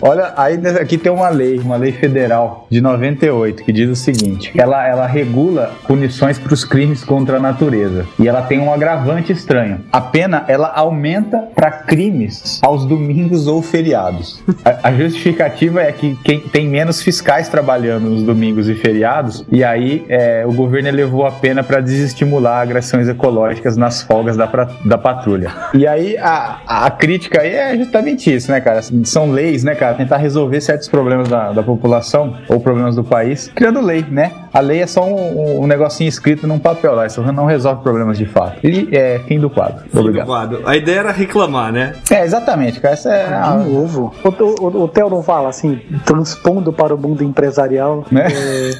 [0.00, 4.52] Olha, aí aqui tem uma lei, uma lei federal de 98, que diz o seguinte:
[4.56, 8.06] ela, ela regula punições para os crimes contra a natureza.
[8.18, 9.80] E ela tem um agravante estranho.
[9.92, 14.42] A pena ela aumenta para crimes aos domingos ou feriados.
[14.64, 19.62] A, a justificativa é que quem tem menos fiscais trabalhando nos domingos e feriados, e
[19.64, 24.68] aí é, o governo elevou a pena para desestimular agressões ecológicas nas folgas da, pra-
[24.84, 25.50] da patrulha.
[25.74, 28.80] E aí a, a crítica aí é justamente isso, né, cara?
[29.04, 29.94] São leis, né, cara?
[29.94, 34.32] Tentar resolver certos problemas da, da população ou problemas do país, criando lei, né?
[34.52, 38.18] A lei é só um, um negocinho escrito num papel lá, isso não resolve problemas
[38.18, 38.58] de fato.
[38.66, 39.84] E é fim do quadro.
[39.84, 40.26] Fim do Obrigado.
[40.26, 40.62] quadro.
[40.66, 41.94] A ideia era reclamar, né?
[42.10, 42.94] É, exatamente, cara.
[42.94, 44.12] Essa é a, De novo.
[44.24, 48.04] O, o, o, o Theo não fala assim, transpondo para o mundo empresarial.
[48.10, 48.26] né?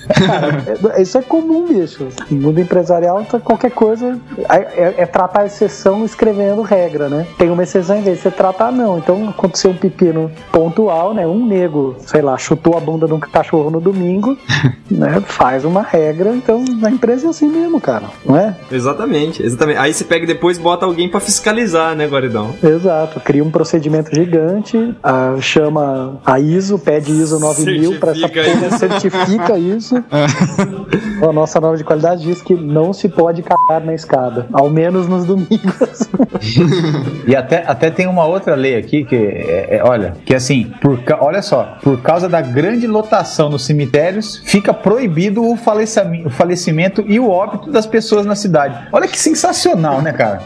[0.08, 0.64] Cara,
[0.96, 2.08] é- isso é comum, bicho.
[2.30, 7.26] No mundo empresarial, tá- qualquer coisa é, é- é tratar a exceção escrevendo regra, né?
[7.38, 8.98] Tem uma exceção em vez de você tratar, não.
[8.98, 11.26] Então aconteceu um pepino pontual, né?
[11.26, 14.36] Um nego, sei lá, chutou a bunda de um cachorro no domingo,
[14.90, 15.20] né?
[15.26, 16.34] Faz uma regra.
[16.34, 18.56] Então na empresa é assim mesmo, cara, não é?
[18.70, 19.78] Exatamente, exatamente.
[19.78, 22.54] Aí você pega e depois bota alguém pra fiscalizar, né, Guaridão?
[22.62, 28.78] Exato, cria um procedimento gigante, ah, chama a ISO, pede ISO 9000 para essa porra,
[28.78, 29.96] certifica isso.
[31.28, 35.06] a nossa norma de qualidade diz que não se pode cagar na escada, ao menos
[35.08, 35.50] nos domingos.
[37.26, 41.00] E até, até tem uma outra lei aqui que é, é, olha, que assim, por,
[41.20, 47.04] olha só, por causa da grande lotação nos cemitérios, fica proibido o falecimento, o falecimento
[47.06, 48.88] e o óbito das pessoas na cidade.
[48.92, 50.42] Olha que sensacional, né, cara?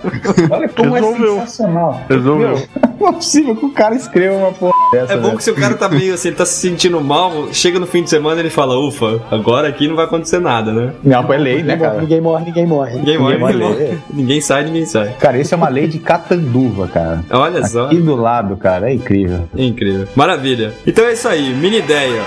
[0.51, 1.37] Olha como Resolveu.
[1.37, 2.01] é sensacional.
[2.09, 2.49] Resolveu.
[2.49, 2.69] Meu,
[3.01, 5.13] não é possível que o cara escreva uma porra dessa.
[5.13, 5.37] É bom velho.
[5.37, 8.03] que se o cara tá meio assim, ele tá se sentindo mal, chega no fim
[8.03, 10.93] de semana ele fala, ufa, agora aqui não vai acontecer nada, né?
[11.03, 12.01] Não, é lei, né, cara?
[12.01, 12.99] ninguém morre, ninguém morre.
[12.99, 13.99] Ninguém morre, Ninguém ninguém morre.
[14.13, 15.15] Ninguém sai, ninguém sai.
[15.19, 17.25] Cara, isso é uma lei de Catanduva, cara.
[17.31, 17.87] Olha só.
[17.87, 19.49] Aqui do lado, cara, é incrível.
[19.57, 20.07] É incrível.
[20.15, 20.73] Maravilha.
[20.87, 22.23] Então é isso aí, mini ideia.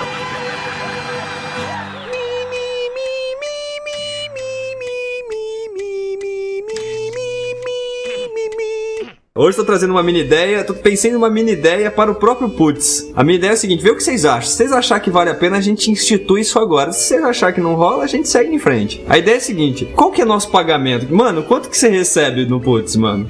[9.37, 12.49] Hoje estou trazendo uma mini ideia, tô pensando em uma mini ideia para o próprio
[12.49, 13.11] Putz.
[13.15, 14.49] A minha ideia é a seguinte, vê o que vocês acham.
[14.49, 16.91] Se vocês acharem que vale a pena, a gente institui isso agora.
[16.91, 19.05] Se vocês acharem que não rola, a gente segue em frente.
[19.07, 21.13] A ideia é a seguinte, qual que é nosso pagamento?
[21.13, 23.27] Mano, quanto que você recebe no Putz, mano?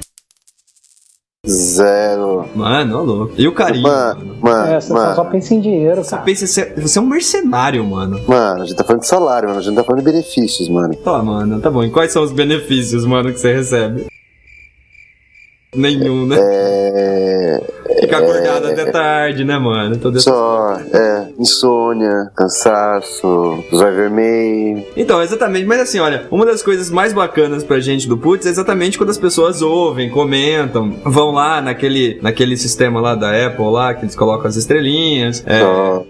[1.46, 2.48] Zero.
[2.54, 3.34] Mano, ô louco.
[3.36, 4.20] E o carinho, mano.
[4.20, 6.22] Mano, mano, É, você só, só pensa em dinheiro, Você cara.
[6.22, 8.18] pensa, você você é um mercenário, mano.
[8.26, 9.60] Mano, a gente tá falando de salário, mano.
[9.60, 10.94] A gente tá falando de benefícios, mano.
[10.96, 11.84] Tá, mano, tá bom.
[11.84, 14.06] E quais são os benefícios, mano, que você recebe?
[15.74, 16.36] Nenhum, né?
[16.38, 17.77] É.
[18.00, 19.96] Ficar acordado até tarde, né, mano?
[19.96, 24.84] Toda essa- Só, é, insônia, cansaço, zóio vermelho.
[24.96, 25.66] Então, exatamente.
[25.66, 29.10] Mas assim, olha, uma das coisas mais bacanas pra gente do Putz é exatamente quando
[29.10, 34.14] as pessoas ouvem, comentam, vão lá naquele, naquele sistema lá da Apple lá, que eles
[34.14, 35.60] colocam as estrelinhas, é,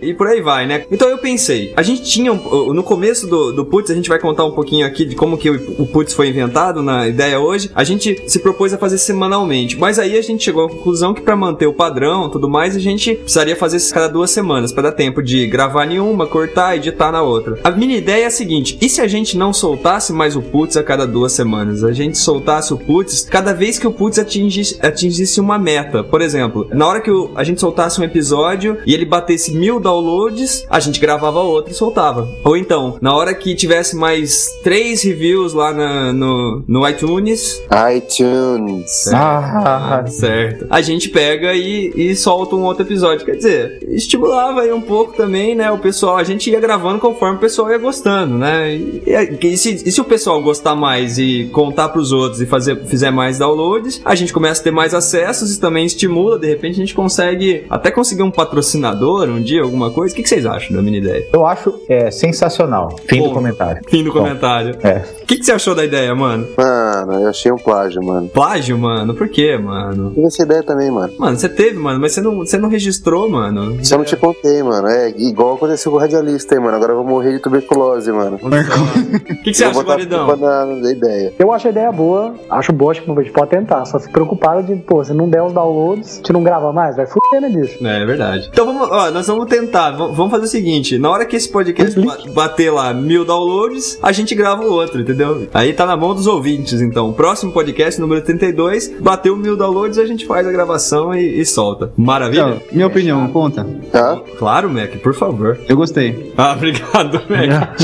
[0.02, 0.84] e por aí vai, né?
[0.90, 4.18] Então eu pensei, a gente tinha, um- no começo do, do Putz, a gente vai
[4.18, 7.70] contar um pouquinho aqui de como que o, o Putz foi inventado na ideia hoje,
[7.74, 11.20] a gente se propôs a fazer semanalmente, mas aí a gente chegou à conclusão que
[11.22, 14.82] pra manter o padrão tudo mais, a gente precisaria fazer isso cada duas semanas, pra
[14.82, 17.58] dar tempo de gravar em uma, cortar e editar na outra.
[17.62, 20.76] A minha ideia é a seguinte, e se a gente não soltasse mais o Putz
[20.76, 21.84] a cada duas semanas?
[21.84, 26.02] A gente soltasse o Putz cada vez que o Putz atingisse, atingisse uma meta.
[26.02, 29.78] Por exemplo, na hora que o- a gente soltasse um episódio e ele batesse mil
[29.78, 32.28] downloads, a gente gravava outro e soltava.
[32.44, 37.60] Ou então, na hora que tivesse mais três reviews lá na- no, no iTunes,
[37.96, 39.06] iTunes.
[39.12, 40.66] Ah, certo.
[40.70, 43.24] A gente pega e, e solta um outro episódio.
[43.24, 45.70] Quer dizer, estimulava aí um pouco também, né?
[45.70, 48.74] O pessoal, a gente ia gravando conforme o pessoal ia gostando, né?
[48.74, 52.46] E, e- e se, e se o pessoal gostar mais e contar pros outros e
[52.46, 56.38] fazer, fizer mais downloads, a gente começa a ter mais acessos e também estimula.
[56.38, 60.12] De repente a gente consegue até conseguir um patrocinador um dia, alguma coisa.
[60.12, 61.26] O que, que vocês acham da minha ideia?
[61.32, 62.96] eu acho é, sensacional.
[63.06, 63.28] Fim Bom.
[63.28, 63.82] do comentário.
[63.88, 64.20] Fim do Bom.
[64.20, 64.76] comentário.
[64.82, 65.04] É.
[65.22, 66.46] O que, que você achou da ideia, mano?
[66.56, 68.28] Mano, eu achei um plágio, mano.
[68.28, 69.14] Plágio, mano?
[69.14, 70.10] Por quê, mano?
[70.14, 71.12] Tive essa ideia também, mano.
[71.18, 73.76] Mano, você teve, mano, mas você não, você não registrou, mano.
[73.90, 74.86] Eu não te contei, mano.
[74.86, 76.76] É igual aconteceu com o radialista aí, mano.
[76.76, 78.38] Agora eu vou morrer de tuberculose, mano.
[78.40, 80.36] O que, que você acha, Guaridão?
[80.36, 81.32] na, ideia.
[81.36, 83.84] Eu acho a ideia boa, acho boa, tipo, a gente pode tentar.
[83.86, 86.94] Só se preocupado de, pô, se não der os downloads, a gente não grava mais,
[86.94, 87.84] vai fuder, né, bicho?
[87.84, 88.48] É, é verdade.
[88.52, 89.90] Então vamos, ó, nós vamos tentar.
[89.90, 93.98] v- Vamos fazer o seguinte: na hora que esse podcast ba- bater lá mil downloads,
[94.00, 95.48] a gente grava o outro, entendeu?
[95.52, 97.12] Aí tá na mão dos ouvintes, então.
[97.12, 101.92] Próximo podcast, número 32, bateu mil downloads, a gente faz a gravação e, e solta.
[101.96, 102.40] Maravilha?
[102.40, 103.66] Então, minha opinião, conta.
[103.90, 104.20] Tá?
[104.38, 105.58] Claro, Mac, por favor.
[105.68, 106.32] Eu gostei.
[106.38, 107.80] Ah, obrigado, Mac.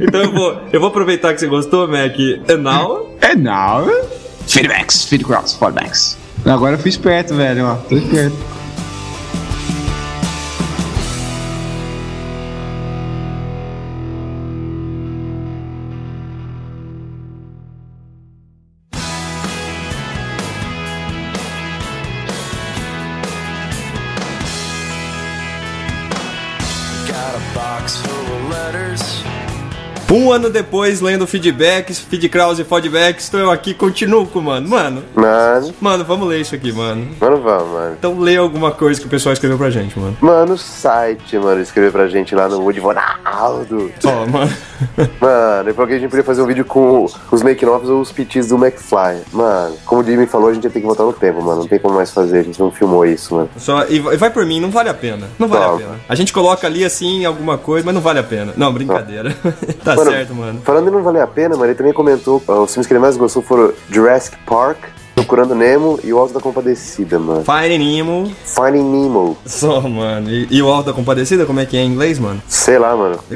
[0.00, 2.14] então eu vou, eu vou aproveitar que você gostou, Mac.
[2.48, 3.14] And now.
[3.20, 3.86] É não.
[4.46, 6.16] Feedbacks, feedbacks, feedbacks.
[6.44, 7.74] Agora eu fui esperto, velho, ó.
[7.74, 8.36] Tô esperto.
[30.30, 34.68] Um ano depois, lendo feedbacks, feedcraws e feedbacks, estou eu aqui, continuo com, mano.
[34.68, 37.08] Mano, Mano, mano, vamos ler isso aqui, mano.
[37.20, 37.96] mano, vamos, mano.
[37.98, 40.16] Então lê alguma coisa que o pessoal escreveu pra gente, mano.
[40.20, 43.90] Mano, o site, mano, escreveu pra gente lá no Woody Ronaldo.
[44.04, 44.52] Ó, mano.
[45.20, 48.46] Mano, e porque a gente podia fazer um vídeo com os make-offs ou os pitches
[48.48, 49.22] do McFly.
[49.32, 51.62] Mano, como o Jimmy falou, a gente ia ter que voltar no tempo, mano.
[51.62, 53.50] Não tem como mais fazer, a gente não filmou isso, mano.
[53.56, 55.28] Só, e vai, por mim, não vale a pena.
[55.40, 56.00] Não vale a pena.
[56.08, 58.54] A gente coloca ali assim alguma coisa, mas não vale a pena.
[58.56, 59.34] Não, brincadeira.
[59.84, 60.60] tá Mano, certo, mano.
[60.62, 63.16] Falando em não valer a pena, mano, ele também comentou: os filmes que ele mais
[63.16, 64.78] gostou foram Jurassic Park,
[65.20, 67.44] Procurando Nemo e o Alto da Compadecida, mano.
[67.44, 68.32] Fire Nemo.
[68.42, 69.36] Finding Nemo.
[69.44, 70.30] Só, mano.
[70.30, 72.42] E, e o Alto da Compadecida, como é que é em inglês, mano?
[72.48, 73.18] Sei lá, mano.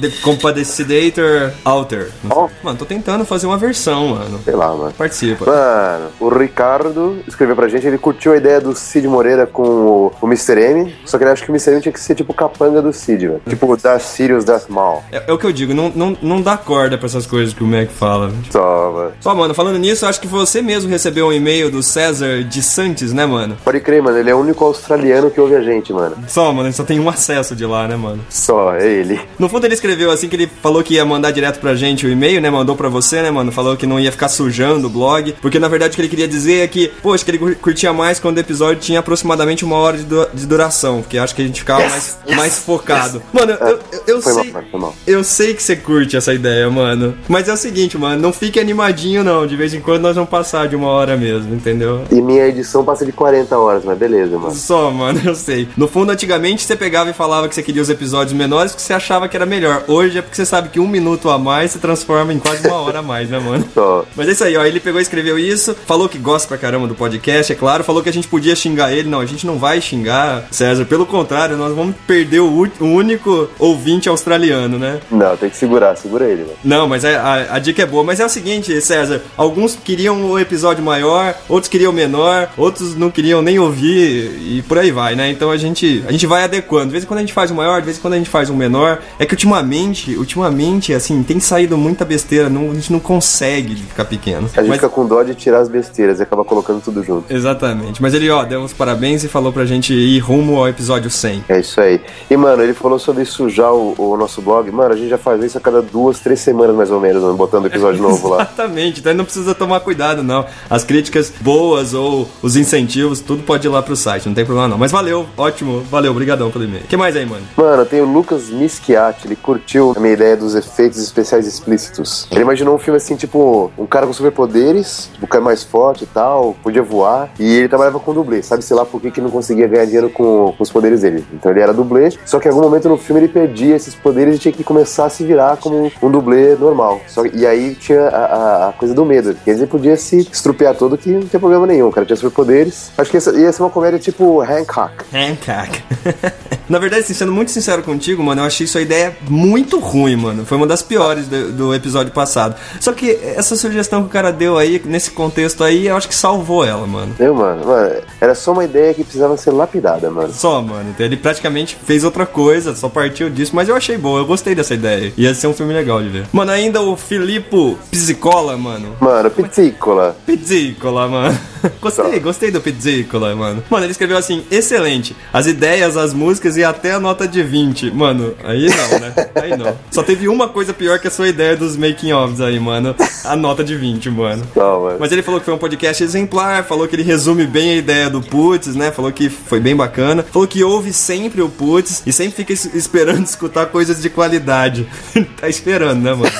[0.00, 2.10] The Compadecidator Alter.
[2.28, 2.48] Ó.
[2.60, 4.40] Mano, tô tentando fazer uma versão, mano.
[4.44, 4.92] Sei lá, mano.
[4.98, 5.46] Participa.
[5.46, 10.12] Mano, o Ricardo escreveu pra gente, ele curtiu a ideia do Cid Moreira com o,
[10.20, 10.60] o Mr.
[10.60, 11.70] M, só que ele acha que o Mr.
[11.70, 13.42] M tinha que ser tipo capanga do Cid, velho.
[13.48, 15.04] Tipo, Darth Sirius, Darth Maul.
[15.12, 17.62] É, é o que eu digo, não, não, não dá corda pra essas coisas que
[17.62, 18.32] o Mac fala.
[18.50, 19.12] Só, mano.
[19.20, 22.62] Só, mano, falando nisso, eu acho que você mesmo recebeu um e-mail do César de
[22.62, 23.56] Santos, né, mano?
[23.64, 26.16] Pode crer, mano, ele é o único australiano que ouve a gente, mano.
[26.28, 28.24] Só, mano, ele só tem um acesso de lá, né, mano?
[28.30, 29.20] Só, é ele.
[29.38, 32.10] No fundo ele escreveu assim que ele falou que ia mandar direto pra gente o
[32.10, 32.48] e-mail, né?
[32.50, 33.50] Mandou pra você, né, mano?
[33.50, 35.34] Falou que não ia ficar sujando o blog.
[35.42, 37.92] Porque na verdade o que ele queria dizer é que, poxa, que ele cur- curtia
[37.92, 41.02] mais quando o episódio tinha aproximadamente uma hora de, du- de duração.
[41.02, 43.22] Porque acho que a gente ficava mais, mais focado.
[43.32, 44.52] Mano, eu, eu, eu Foi mal, sei.
[44.52, 44.94] mano, foi mal.
[45.06, 47.14] Eu sei que você curte essa ideia, mano.
[47.28, 49.46] Mas é o seguinte, mano, não fique animadinho, não.
[49.46, 52.02] De vez em quando nós vamos passar de uma hora mesmo, entendeu?
[52.10, 54.54] E minha edição passa de 40 horas, mas beleza, mano.
[54.54, 55.68] Só, mano, eu sei.
[55.76, 58.92] No fundo, antigamente você pegava e falava que você queria os episódios menores porque você
[58.92, 59.84] achava que era melhor.
[59.88, 62.76] Hoje é porque você sabe que um minuto a mais se transforma em quase uma
[62.76, 63.64] hora a mais, né, mano?
[63.74, 64.04] Só.
[64.16, 64.64] Mas é isso aí, ó.
[64.64, 68.02] Ele pegou e escreveu isso, falou que gosta pra caramba do podcast, é claro, falou
[68.02, 69.08] que a gente podia xingar ele.
[69.08, 70.84] Não, a gente não vai xingar, César.
[70.84, 72.46] Pelo contrário, nós vamos perder o,
[72.80, 75.00] o único ouvinte australiano, né?
[75.10, 76.54] Não, tem que segurar, segura ele, mano.
[76.64, 78.02] Não, mas a, a- a dica é boa.
[78.04, 82.94] Mas é o seguinte, César, alguns queriam o episódio maior maior, outros queriam menor, outros
[82.94, 85.30] não queriam nem ouvir e por aí vai, né?
[85.30, 86.86] Então a gente, a gente vai adequando.
[86.86, 88.30] De vez em quando a gente faz um maior, de vez em quando a gente
[88.30, 89.00] faz um menor.
[89.18, 94.04] É que ultimamente, ultimamente, assim, tem saído muita besteira, não, a gente não consegue ficar
[94.04, 94.48] pequeno.
[94.54, 97.32] A gente Mas- fica com dó de tirar as besteiras e acaba colocando tudo junto.
[97.32, 98.00] Exatamente.
[98.02, 101.44] Mas ele, ó, deu uns parabéns e falou pra gente ir rumo ao episódio 100.
[101.48, 102.00] É isso aí.
[102.30, 104.70] E, mano, ele falou sobre sujar o, o nosso blog.
[104.70, 107.34] Mano, a gente já faz isso a cada duas, três semanas mais ou menos, mano,
[107.34, 108.42] botando episódio novo lá.
[108.42, 110.44] Exatamente, então não precisa tomar cuidado, não.
[110.72, 114.66] As críticas boas ou os incentivos, tudo pode ir lá pro site, não tem problema
[114.68, 114.78] não.
[114.78, 116.84] Mas valeu, ótimo, valeu, obrigadão pelo e-mail.
[116.84, 117.42] O que mais aí, mano?
[117.54, 122.26] Mano, tem o Lucas Mischiati, ele curtiu a minha ideia dos efeitos especiais explícitos.
[122.30, 126.04] Ele imaginou um filme assim, tipo, um cara com superpoderes, tipo, um cara mais forte
[126.04, 128.42] e tal, podia voar, e ele trabalhava com dublê.
[128.42, 131.22] Sabe, sei lá, por que que não conseguia ganhar dinheiro com, com os poderes dele.
[131.34, 134.36] Então ele era dublê, só que em algum momento no filme ele perdia esses poderes
[134.36, 137.02] e tinha que começar a se virar como um dublê normal.
[137.08, 140.61] Só, e aí tinha a, a- a coisa do medo, que ele podia se estrupiar
[140.74, 141.90] todo que não tinha problema nenhum.
[141.90, 142.92] Cara tinha superpoderes.
[142.96, 145.04] Acho que essa, ia ser uma comédia tipo Hancock.
[145.12, 145.82] Hancock.
[146.68, 150.46] Na verdade, assim, sendo muito sincero contigo, mano, eu achei sua ideia muito ruim, mano.
[150.46, 152.54] Foi uma das piores do, do episódio passado.
[152.80, 156.14] Só que essa sugestão que o cara deu aí, nesse contexto aí, eu acho que
[156.14, 157.14] salvou ela, mano.
[157.18, 160.32] Eu, mano, mano, era só uma ideia que precisava ser lapidada, mano.
[160.32, 160.90] Só, mano.
[160.90, 164.54] Então ele praticamente fez outra coisa, só partiu disso, mas eu achei boa, eu gostei
[164.54, 165.12] dessa ideia.
[165.16, 166.26] Ia ser um filme legal de ver.
[166.32, 168.96] Mano, ainda o Filippo Pizzicola, mano.
[169.00, 170.16] Mano, Pizzicola.
[170.56, 171.38] Pizzicola, mano.
[171.80, 173.62] Gostei, gostei do Pizzicola, mano.
[173.70, 175.16] Mano, ele escreveu assim: excelente.
[175.32, 177.90] As ideias, as músicas e até a nota de 20.
[177.92, 179.14] Mano, aí não, né?
[179.36, 179.76] Aí não.
[179.90, 182.96] Só teve uma coisa pior que a sua ideia dos making-ofs aí, mano.
[183.24, 184.42] A nota de 20, mano.
[184.56, 184.96] Não, mano.
[184.98, 188.10] Mas ele falou que foi um podcast exemplar, falou que ele resume bem a ideia
[188.10, 188.90] do Putz, né?
[188.90, 190.24] Falou que foi bem bacana.
[190.24, 194.84] Falou que ouve sempre o Putz e sempre fica es- esperando escutar coisas de qualidade.
[195.40, 196.32] tá esperando, né, mano?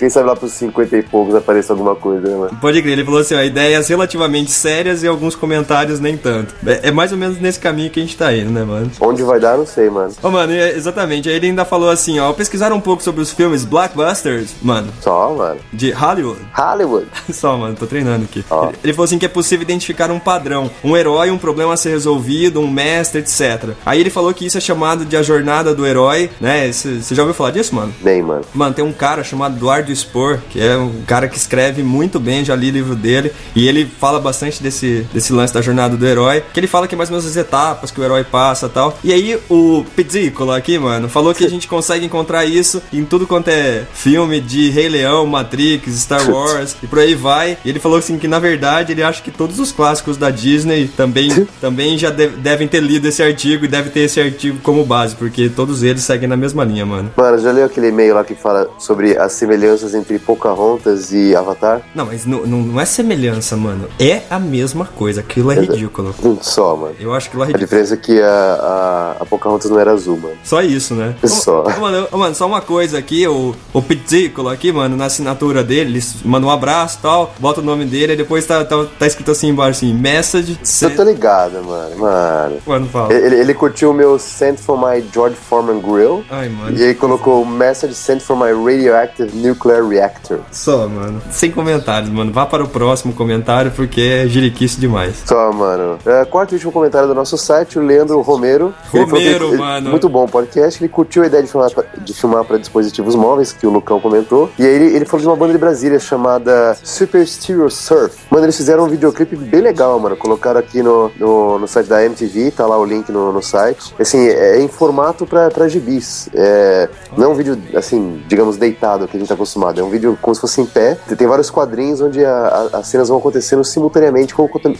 [0.00, 2.58] Quem sabe lá pros 50 e poucos apareça alguma coisa, né, mano?
[2.60, 6.54] Pode crer, ele falou assim, ó, ideias relativamente sérias e alguns comentários nem tanto.
[6.66, 8.90] É, é mais ou menos nesse caminho que a gente tá indo, né, mano?
[9.00, 10.12] Onde vai dar, não sei, mano.
[10.22, 11.28] Ô, mano, é- exatamente.
[11.28, 15.34] Aí ele ainda falou assim, ó, pesquisaram um pouco sobre os filmes Blockbusters, mano, Só,
[15.34, 15.60] mano.
[15.72, 16.40] de Hollywood.
[16.52, 17.06] Hollywood.
[17.32, 18.44] Só, mano, tô treinando aqui.
[18.50, 18.68] Ó.
[18.68, 21.76] Ele, ele falou assim que é possível identificar um padrão, um herói, um problema a
[21.76, 23.70] ser resolvido, um mestre, etc.
[23.84, 26.70] Aí ele falou que isso é chamado de a jornada do herói, né?
[26.72, 27.92] Você já ouviu falar disso, mano?
[28.00, 28.44] Bem, mano.
[28.54, 32.44] Mano, tem um cara chamado Eduardo Spohr, que é um cara que escreve muito bem,
[32.44, 36.42] já li livro dele, e ele fala bastante desse, desse lance da jornada do herói,
[36.52, 38.70] que ele fala que é mais ou menos as etapas que o herói passa e
[38.70, 38.98] tal.
[39.04, 43.26] E aí o Pizzicola aqui, mano, falou que a gente consegue encontrar isso em tudo
[43.26, 47.58] quanto é filme de Rei Leão, Matrix, Star Wars e por aí vai.
[47.64, 50.88] E ele falou assim que na verdade ele acha que todos os clássicos da Disney
[50.96, 54.84] também, também já de- devem ter lido esse artigo e deve ter esse artigo como
[54.84, 57.10] base, porque todos eles seguem na mesma linha, mano.
[57.16, 61.82] Mano, já leu aquele e-mail lá que fala sobre as semelhanças entre Pocahontas e Avatar?
[61.94, 63.88] Não, mas não, não, não é semelhança, mano.
[63.98, 65.20] É a mesma coisa.
[65.20, 66.14] Aquilo é ridículo.
[66.22, 66.94] Um só, mano.
[66.98, 67.66] Eu acho que aquilo é A ridículo.
[67.66, 70.34] diferença é que a, a, a Pocahontas não era azul, mano.
[70.44, 71.14] Só isso, né?
[71.24, 71.62] Só.
[71.64, 75.62] Ô, Mano, ô, mano, só uma coisa aqui, o, o Pizzicola aqui, mano, na assinatura
[75.64, 78.84] dele, ele manda um abraço e tal, bota o nome dele, e depois tá, tá,
[78.98, 80.96] tá escrito assim embaixo, assim, message Eu sent...
[80.96, 81.96] tô ligado, mano.
[81.96, 82.56] Mano.
[82.66, 83.12] Mano, fala.
[83.12, 86.24] Ele, ele curtiu o meu Sent from my George Foreman Grill.
[86.30, 86.76] Ai, mano.
[86.76, 90.40] E aí colocou Message sent from my radioactive nuclear reactor.
[90.52, 91.20] Só, mano.
[91.30, 92.32] Sem comentários, mano.
[92.32, 95.22] Vá para o próximo comentário, porque é jiriquice demais.
[95.26, 95.98] Só, mano.
[96.04, 98.74] É, quarto e último comentário do nosso site, o Leandro Romero.
[98.92, 99.90] Romero, ele- mano.
[99.90, 100.82] Muito bom podcast.
[100.82, 104.00] Ele curtiu a ideia de filmar, pra- de filmar para dispositivos móveis, que o Lucão
[104.00, 104.50] comentou.
[104.58, 108.16] E aí ele, ele falou de uma banda de Brasília chamada Super Stereo Surf.
[108.30, 110.16] Mano, eles fizeram um videoclipe bem legal, mano.
[110.16, 113.94] Colocaram aqui no, no, no site da MTV, tá lá o link no, no site.
[113.98, 116.28] Assim, é em formato pra, pra gibis.
[116.34, 119.80] É, não é um vídeo, assim, digamos, deitado, que a gente tá acostumado.
[119.80, 120.96] É um vídeo como se fosse em pé.
[121.16, 122.39] Tem vários quadrinhos onde a-
[122.72, 124.34] as cenas vão acontecendo simultaneamente,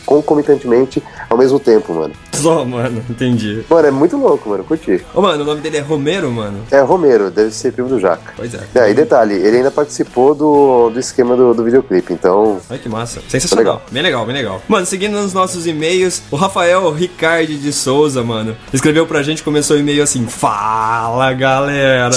[0.04, 2.14] concomitantemente, ao mesmo tempo, mano.
[2.42, 3.02] Só, mano.
[3.08, 3.64] Entendi.
[3.68, 4.64] Mano, é muito louco, mano.
[4.64, 5.04] Curti.
[5.14, 6.60] Ô, mano, o nome dele é Romero, mano?
[6.70, 8.32] É Romero, deve ser primo do Jaca.
[8.36, 8.60] Pois é.
[8.74, 12.60] É, e detalhe, ele ainda participou do, do esquema do, do videoclipe, então.
[12.68, 13.20] Ai, que massa.
[13.28, 13.64] Sensacional.
[13.64, 13.82] Legal.
[13.90, 14.62] Bem legal, bem legal.
[14.68, 19.76] Mano, seguindo nos nossos e-mails, o Rafael Ricardi de Souza, mano, escreveu pra gente, começou
[19.76, 22.10] o e-mail assim, fala, galera.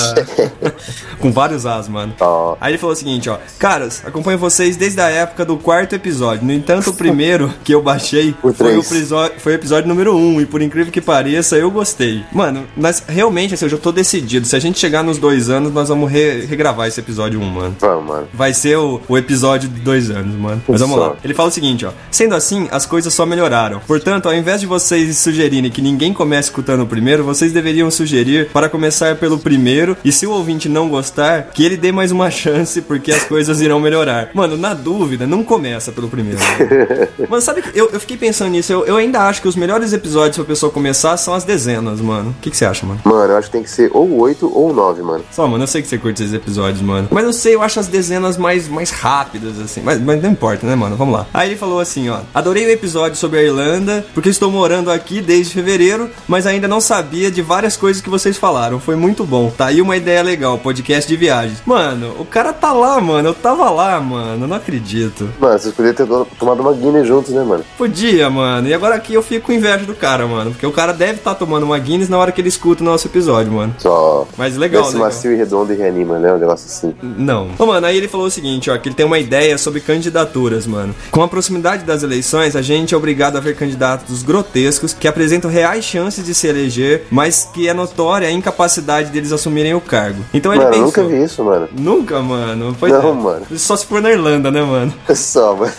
[1.20, 2.14] Com vários as, mano.
[2.20, 2.56] Ó.
[2.60, 3.38] Aí ele falou o seguinte, ó.
[3.58, 6.46] Caras, acompanho vocês desde a época do quarto episódio.
[6.46, 10.18] No entanto, o primeiro que eu baixei O foi o, foi o episódio número número
[10.18, 12.24] 1 um, e por incrível que pareça, eu gostei.
[12.32, 14.48] Mano, mas realmente, assim, eu já tô decidido.
[14.48, 17.50] Se a gente chegar nos dois anos, nós vamos re- regravar esse episódio 1, um,
[17.50, 17.76] mano.
[17.80, 18.28] Vamos, mano.
[18.34, 20.62] Vai ser o, o episódio de dois anos, mano.
[20.68, 21.16] Mas vamos lá.
[21.24, 21.92] Ele fala o seguinte, ó.
[22.12, 23.80] Sendo assim, as coisas só melhoraram.
[23.86, 28.50] Portanto, ao invés de vocês sugerirem que ninguém comece escutando o primeiro, vocês deveriam sugerir
[28.50, 29.98] para começar pelo primeiro.
[30.04, 33.62] E se o ouvinte não gostar, que ele dê mais uma chance, porque as coisas
[33.62, 34.30] irão melhorar.
[34.34, 36.40] Mano, na dúvida, não começa pelo primeiro.
[36.40, 38.72] Mano, mano sabe que eu, eu fiquei pensando nisso.
[38.72, 42.32] Eu, eu ainda acho que os melhores episódios pra pessoa começar são as dezenas, mano.
[42.32, 43.00] O que, que você acha, mano?
[43.04, 45.24] Mano, eu acho que tem que ser ou 8 ou 9, mano.
[45.32, 47.08] Só, mano, eu sei que você curte esses episódios, mano.
[47.12, 49.82] Mas eu sei, eu acho as dezenas mais, mais rápidas, assim.
[49.84, 50.96] Mas, mas não importa, né, mano?
[50.96, 51.26] Vamos lá.
[51.34, 52.20] Aí ele falou assim, ó.
[52.34, 56.82] Adorei o episódio sobre a Irlanda, porque estou morando aqui desde fevereiro, mas ainda não
[56.82, 58.80] sabia de várias coisas que vocês falaram.
[58.80, 59.52] Foi muito bom.
[59.56, 61.62] Tá aí uma ideia legal, podcast de viagens.
[61.66, 63.30] Mano, o cara tá lá, mano.
[63.30, 64.44] Eu tava lá, mano.
[64.44, 65.30] Eu não acredito.
[65.40, 67.64] Mano, vocês poderiam ter do- tomado uma Guinness juntos, né, mano?
[67.78, 68.68] Podia, mano.
[68.68, 70.52] E agora aqui eu fico com inveja do cara, mano.
[70.52, 73.08] Porque o cara deve estar tomando uma Guinness na hora que ele escuta o nosso
[73.08, 73.76] episódio, mano.
[73.80, 74.28] Só.
[74.38, 75.02] Mas legal, legal.
[75.02, 76.34] macio e redondo e reanima, né?
[76.34, 76.94] Um negócio assim.
[77.02, 77.50] Não.
[77.58, 80.68] Ô, mano, aí ele falou o seguinte, ó, que ele tem uma ideia sobre candidaturas,
[80.68, 80.94] mano.
[81.12, 85.50] Com a proximidade das eleições, a gente é obrigado a ver candidatos grotescos que apresentam
[85.50, 90.24] reais chances de se eleger, mas que é notória a incapacidade deles assumirem o cargo.
[90.34, 91.04] Então ele Mano, eu pensou...
[91.04, 91.70] nunca vi isso, mano.
[91.78, 92.76] Nunca, mano.
[92.80, 93.14] Pois Não, é.
[93.14, 93.46] mano.
[93.58, 94.94] Só se for na Irlanda, né, mano?
[95.16, 95.72] Só, mano.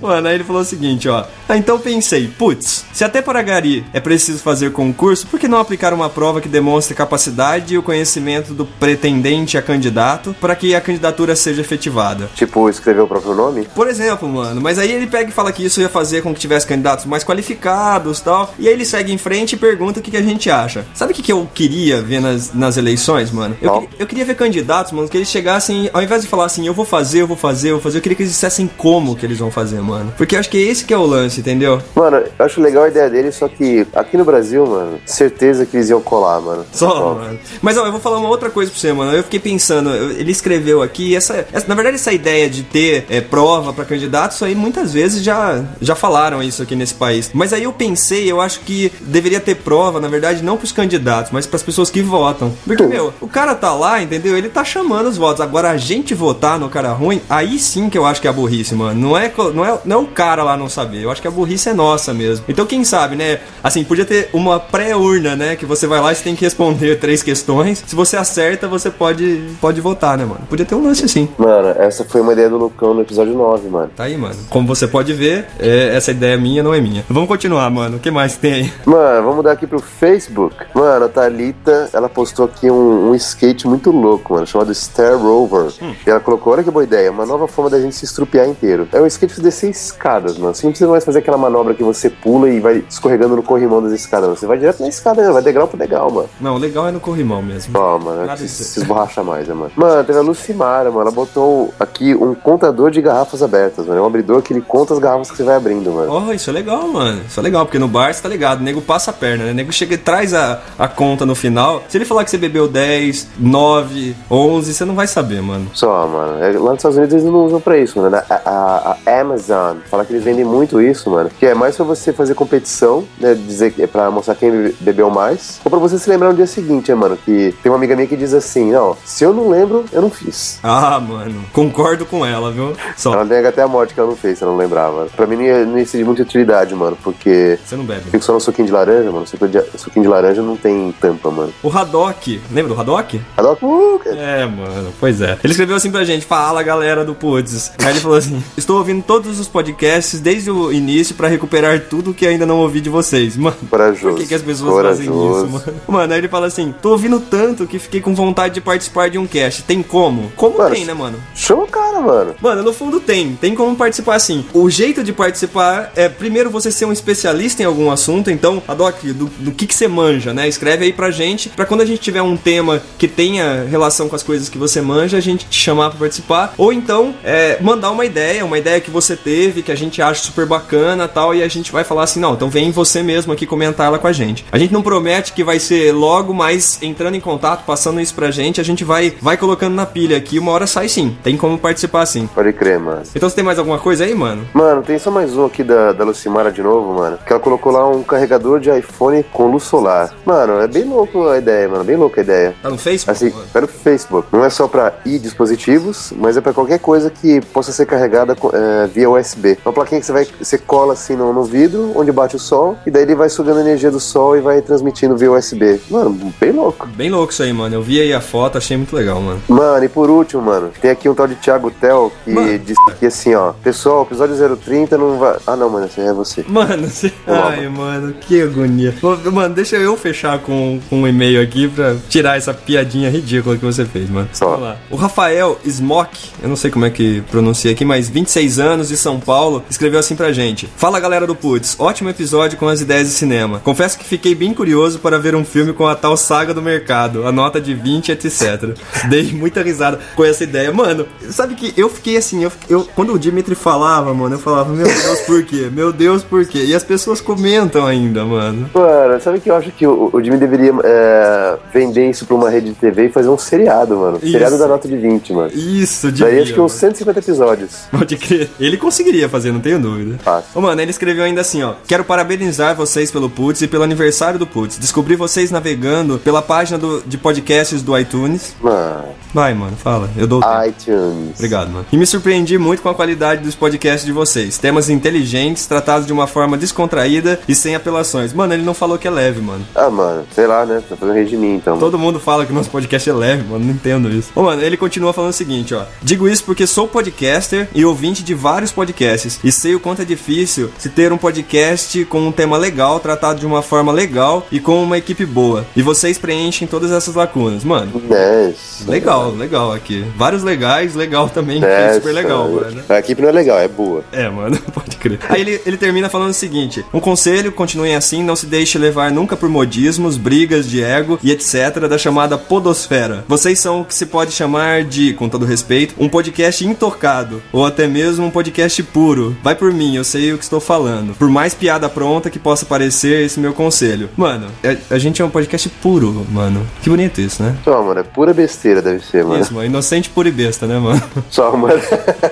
[0.00, 1.24] Mano, aí ele falou o seguinte, ó.
[1.48, 5.58] Ah, então pensei, putz, se até para Gari é preciso fazer concurso, por que não
[5.58, 10.74] aplicar uma prova que demonstre capacidade e o conhecimento do pretendente a candidato para que
[10.74, 12.28] a candidatura seja efetivada?
[12.34, 13.66] tipo, escrever o próprio nome?
[13.74, 16.40] Por exemplo, mano, mas aí ele pega e fala que isso ia fazer com que
[16.40, 18.54] tivesse candidatos mais qualificados tal.
[18.58, 20.84] E aí ele segue em frente e pergunta o que, que a gente acha.
[20.94, 23.56] Sabe o que, que eu queria ver nas, nas eleições, mano?
[23.60, 26.66] Eu, queria- eu queria ver candidatos, mano, que eles chegassem, ao invés de falar assim,
[26.66, 29.16] eu vou fazer, eu vou fazer, eu vou fazer, eu queria que eles dissessem como
[29.16, 30.12] que eles vão fazer, mano.
[30.16, 31.80] Porque eu acho que esse que é o lance, entendeu?
[31.94, 35.76] Mano, eu acho legal a ideia dele, só que aqui no Brasil, mano, certeza que
[35.76, 36.64] eles iam colar, mano.
[36.72, 37.38] Só, mano.
[37.62, 39.12] Mas ó, eu vou falar uma outra coisa pra você, mano.
[39.12, 43.20] Eu fiquei pensando, ele escreveu aqui, essa, essa- na verdade, essa ideia de ter é,
[43.20, 47.30] prova pra candidato, isso aí muitas vezes já, já falaram isso aqui nesse país.
[47.32, 51.30] Mas aí eu pensei, eu acho que deveria ter prova, na verdade, não pros candidatos,
[51.32, 52.52] mas pras pessoas que votam.
[52.66, 54.36] Porque, meu, o cara tá lá, entendeu?
[54.36, 55.40] Ele tá chamando os votos.
[55.40, 58.32] Agora, a gente votar no cara ruim, aí sim que eu acho que é a
[58.32, 58.98] burrice, mano.
[59.00, 61.02] Não é, não é, não é o cara lá não saber.
[61.04, 62.44] Eu acho que a burrice é nossa mesmo.
[62.48, 63.27] Então, quem sabe, né?
[63.62, 65.56] Assim, podia ter uma pré-urna, né?
[65.56, 67.82] Que você vai lá e você tem que responder três questões.
[67.86, 70.40] Se você acerta, você pode, pode votar, né, mano?
[70.48, 71.28] Podia ter um lance assim.
[71.36, 73.90] Mano, essa foi uma ideia do Lucão no episódio 9, mano.
[73.96, 74.36] Tá aí, mano.
[74.48, 77.04] Como você pode ver, é, essa ideia minha não é minha.
[77.08, 77.96] Vamos continuar, mano.
[77.96, 78.72] O que mais tem aí?
[78.84, 80.56] Mano, vamos mudar aqui pro Facebook.
[80.74, 85.72] Mano, a Thalita, ela postou aqui um, um skate muito louco, mano, chamado Star Rover.
[86.06, 88.88] E ela colocou, olha que boa ideia, uma nova forma da gente se estrupiar inteiro.
[88.92, 90.54] É um skate pra descer escadas, mano.
[90.54, 92.84] Você não precisa mais fazer aquela manobra que você pula e vai
[93.18, 94.28] escorregando no corrimão das escadas.
[94.30, 95.30] Você vai direto na escada, né?
[95.32, 96.28] vai degrau por degrau, mano.
[96.40, 97.76] Não, o legal é no corrimão mesmo.
[97.78, 99.72] Ó, mano, Nada se, se esborracha mais, né, mano?
[99.76, 101.02] Mano, teve a Lucimara, mano.
[101.02, 103.98] Ela botou aqui um contador de garrafas abertas, mano.
[103.98, 106.26] É um abridor que ele conta as garrafas que você vai abrindo, mano.
[106.28, 107.20] Oh, isso é legal, mano.
[107.26, 109.50] Isso é legal, porque no bar você tá ligado, o nego passa a perna, né?
[109.50, 111.82] O nego chega e traz a, a conta no final.
[111.88, 115.68] Se ele falar que você bebeu 10, 9, 11, você não vai saber, mano.
[115.74, 116.42] Só, mano.
[116.42, 118.16] É, Lá nos Estados Unidos eles não usam pra isso, mano.
[118.16, 121.30] A, a- a Amazon fala que eles vendem muito isso, mano.
[121.38, 123.34] Que é mais pra você fazer competição, né?
[123.34, 125.60] Dizer que é pra mostrar quem bebe- bebeu mais.
[125.64, 127.16] Ou pra você se lembrar no dia seguinte, né, mano?
[127.16, 130.10] Que tem uma amiga minha que diz assim: Não, se eu não lembro, eu não
[130.10, 130.58] fiz.
[130.62, 132.72] Ah, mano, concordo com ela, viu?
[132.96, 135.06] Só, Ela nega até a morte que ela não fez, se ela não lembrava.
[135.16, 136.96] Pra mim não ia, não ia ser de muita utilidade, mano.
[137.02, 138.02] Porque você não bebe.
[138.10, 139.26] fico só no suquinho de laranja, mano.
[139.26, 141.52] Suquinho de, suquinho de laranja não tem tampa, mano.
[141.62, 143.20] O Haddock, lembra do Haddock?
[143.36, 144.00] Haddock, uh.
[144.06, 145.38] É, mano, pois é.
[145.42, 147.72] Ele escreveu assim pra gente: Fala galera do Puts.
[147.78, 152.12] Aí ele falou assim: Estou ouvindo todos os podcasts desde o início pra recuperar tudo
[152.14, 152.97] que ainda não ouvi de vocês.
[153.36, 154.08] Mano, Corajoso.
[154.08, 155.46] por que, que as pessoas fazem Corajoso.
[155.46, 155.80] isso, mano?
[155.88, 159.18] Mano, aí ele fala assim: Tô ouvindo tanto que fiquei com vontade de participar de
[159.18, 159.62] um cast.
[159.62, 160.32] Tem como?
[160.36, 161.18] Como Mano, tem, né, mano?
[161.34, 162.34] Chama o cara, mano.
[162.40, 163.34] Mano, no fundo tem.
[163.40, 164.44] Tem como participar assim.
[164.52, 168.30] O jeito de participar é, primeiro, você ser um especialista em algum assunto.
[168.30, 170.48] Então, Adoc, do, do que, que você manja, né?
[170.48, 171.48] Escreve aí pra gente.
[171.50, 174.80] Pra quando a gente tiver um tema que tenha relação com as coisas que você
[174.80, 176.54] manja, a gente te chamar pra participar.
[176.56, 180.22] Ou então, é, mandar uma ideia, uma ideia que você teve, que a gente acha
[180.22, 181.34] super bacana tal.
[181.34, 184.06] E a gente vai falar assim: não, então vem você mesmo aqui comentar ela com
[184.06, 184.44] a gente.
[184.50, 188.30] A gente não promete que vai ser logo, mas entrando em contato, passando isso pra
[188.30, 190.38] gente, a gente vai, vai colocando na pilha aqui.
[190.38, 191.16] Uma hora sai sim.
[191.22, 192.28] Tem como participar sim.
[192.34, 193.02] Pode crer, mano.
[193.14, 194.46] Então você tem mais alguma coisa aí, mano?
[194.52, 197.18] Mano, tem só mais um aqui da, da Lucimara de novo, mano.
[197.26, 200.14] Que ela colocou lá um carregador de iPhone com luz solar.
[200.24, 201.84] Mano, é bem louco a ideia, mano.
[201.84, 202.54] Bem louca a ideia.
[202.62, 203.10] Tá no Facebook?
[203.10, 204.28] Assim, pelo Facebook.
[204.32, 208.36] Não é só pra i dispositivos, mas é pra qualquer coisa que possa ser carregada
[208.52, 209.58] é, via USB.
[209.64, 212.67] Uma plaquinha que você vai, você cola assim no, no vidro, onde bate o sol,
[212.68, 215.80] sol, e daí ele vai sugando a energia do sol e vai transmitindo via USB.
[215.90, 216.86] Mano, bem louco.
[216.88, 217.74] Bem louco isso aí, mano.
[217.74, 219.40] Eu vi aí a foto, achei muito legal, mano.
[219.48, 222.58] Mano, e por último, mano, tem aqui um tal de Thiago Tel que Mano.
[222.58, 223.52] disse aqui assim, ó.
[223.52, 225.36] Pessoal, episódio 030 não vai.
[225.46, 226.44] Ah, não, mano, esse é você.
[226.48, 227.12] Mano, você...
[227.26, 228.94] ai, mano, que agonia.
[229.32, 233.64] Mano, deixa eu fechar com, com um e-mail aqui pra tirar essa piadinha ridícula que
[233.64, 234.28] você fez, mano.
[234.32, 234.50] Só.
[234.50, 234.76] Vamos lá.
[234.90, 238.96] O Rafael Smock, eu não sei como é que pronuncia aqui, mas 26 anos de
[238.96, 243.08] São Paulo, escreveu assim pra gente: Fala galera do Putz, ótimo episódio com as ideias
[243.08, 243.60] de cinema.
[243.64, 247.26] Confesso que fiquei bem curioso para ver um filme com a tal saga do mercado,
[247.26, 248.76] a nota de 20, etc.
[249.08, 250.72] Dei muita risada com essa ideia.
[250.72, 254.72] Mano, sabe que eu fiquei assim, eu, eu- quando o Dimitri falava, mano, eu falava,
[254.72, 255.68] meu Deus, por quê?
[255.72, 256.64] Meu Deus, por quê?
[256.64, 258.68] E as pessoas comentam ainda, mano.
[258.74, 262.50] Mano, sabe que eu acho que o, o Jimmy deveria é, vender isso pra uma
[262.50, 264.18] rede de TV e fazer um seriado, mano.
[264.22, 264.32] Isso.
[264.32, 265.50] Seriado da nota de 20, mano.
[265.54, 266.80] Isso, Daí devia, acho que uns mano.
[266.80, 267.70] 150 episódios.
[267.90, 268.50] Pode crer.
[268.58, 270.18] Ele conseguiria fazer, não tenho dúvida.
[270.22, 270.48] Fácil.
[270.54, 271.74] Ô, mano, ele escreveu ainda assim, ó.
[271.86, 274.78] Quero parabenizar vocês pelo Putz e pelo aniversário do Putz.
[274.78, 278.54] Descobri vocês navegando pela página do- de podcasts do iTunes.
[278.60, 280.08] Mano, Vai, mano, fala.
[280.16, 281.34] Eu dou iTunes.
[281.36, 281.86] Obrigado, mano.
[281.92, 284.56] E me surpreendi muito com a qualidade dos podcasts de vocês.
[284.58, 288.32] Temas inteligentes, tratados de uma forma descontraída e sem apelações.
[288.32, 289.64] Mano, ele não falou que é leve, mano.
[289.74, 290.82] Ah, mano, sei lá, né?
[290.88, 291.78] Tá fazendo rede de mim, então.
[291.78, 293.64] Todo mundo fala que nosso podcast é leve, mano.
[293.64, 294.30] Não entendo isso.
[294.34, 295.82] Ô, mano, ele continua falando o seguinte, ó.
[296.02, 299.38] Digo isso porque sou podcaster e ouvinte de vários podcasts.
[299.44, 303.40] E sei o quanto é difícil se ter um podcast com um tema legal, tratado
[303.40, 305.66] de uma forma legal e com uma equipe boa.
[305.74, 307.64] E vocês preenchem todas essas lacunas.
[307.64, 308.52] Mano, É,
[308.86, 310.04] legal, legal aqui.
[310.16, 311.60] Vários legais, legal também.
[311.64, 312.80] é, super legal, mano.
[312.88, 314.04] A equipe não é legal, é boa.
[314.12, 315.18] É, mano, pode crer.
[315.28, 319.10] Aí ele, ele termina falando o seguinte: um conselho, continuem assim, não se deixe levar
[319.10, 321.88] nunca por modismos, brigas de ego e etc.
[321.90, 323.24] da chamada podosfera.
[323.26, 327.66] Vocês são o que se pode chamar de, com todo respeito, um podcast intocado, ou
[327.66, 329.36] até mesmo um podcast puro.
[329.42, 331.16] Vai por mim, eu sei o que estou falando.
[331.16, 334.08] Por mais piada pronta que possa parecer esse meu conselho.
[334.16, 336.66] Mano, a, a gente é um podcast puro, mano.
[336.82, 337.56] Que bonito isso, né?
[337.64, 339.40] Só, mano, é pura besteira, deve ser, mano.
[339.40, 339.66] Isso, mano.
[339.66, 341.02] Inocente, puro e besta, né, mano?
[341.30, 341.80] Só, mano.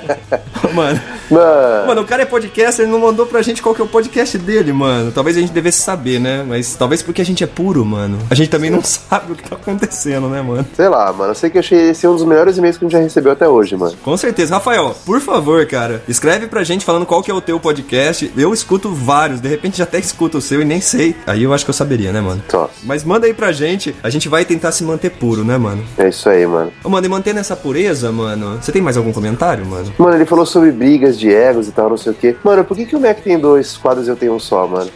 [0.75, 1.01] mano.
[1.31, 3.89] Mano, Mano, o cara é podcaster, ele não mandou pra gente qual que é o
[3.89, 5.11] podcast dele, mano.
[5.11, 6.45] Talvez a gente devesse saber, né?
[6.47, 8.19] Mas talvez porque a gente é puro, mano.
[8.31, 10.67] A gente também não sabe o que tá acontecendo, né, mano?
[10.75, 11.31] sei lá, mano.
[11.31, 13.33] Eu sei que eu achei esse um dos melhores e-mails que a gente já recebeu
[13.33, 13.97] até hoje, mano.
[14.03, 14.55] Com certeza.
[14.55, 18.31] Rafael, por favor, cara, escreve pra gente falando qual que é o teu podcast.
[18.37, 21.17] Eu escuto vários, de repente já até escuto o seu e nem sei.
[21.27, 22.43] Aí eu acho que eu saberia, né, mano?
[22.49, 22.71] Só.
[22.83, 25.83] Mas manda aí pra gente, a gente vai tentar se manter puro, né, mano?
[25.97, 26.73] É isso aí, mano.
[26.85, 29.93] Ô, mano, e mantendo essa pureza, mano, você tem mais algum comentário, mano?
[29.99, 32.37] Mano, ele falou sobre brigas de egos e tal, não sei o quê.
[32.45, 34.91] Mano, por que, que o Mac tem dois quadros e eu tenho um só, mano?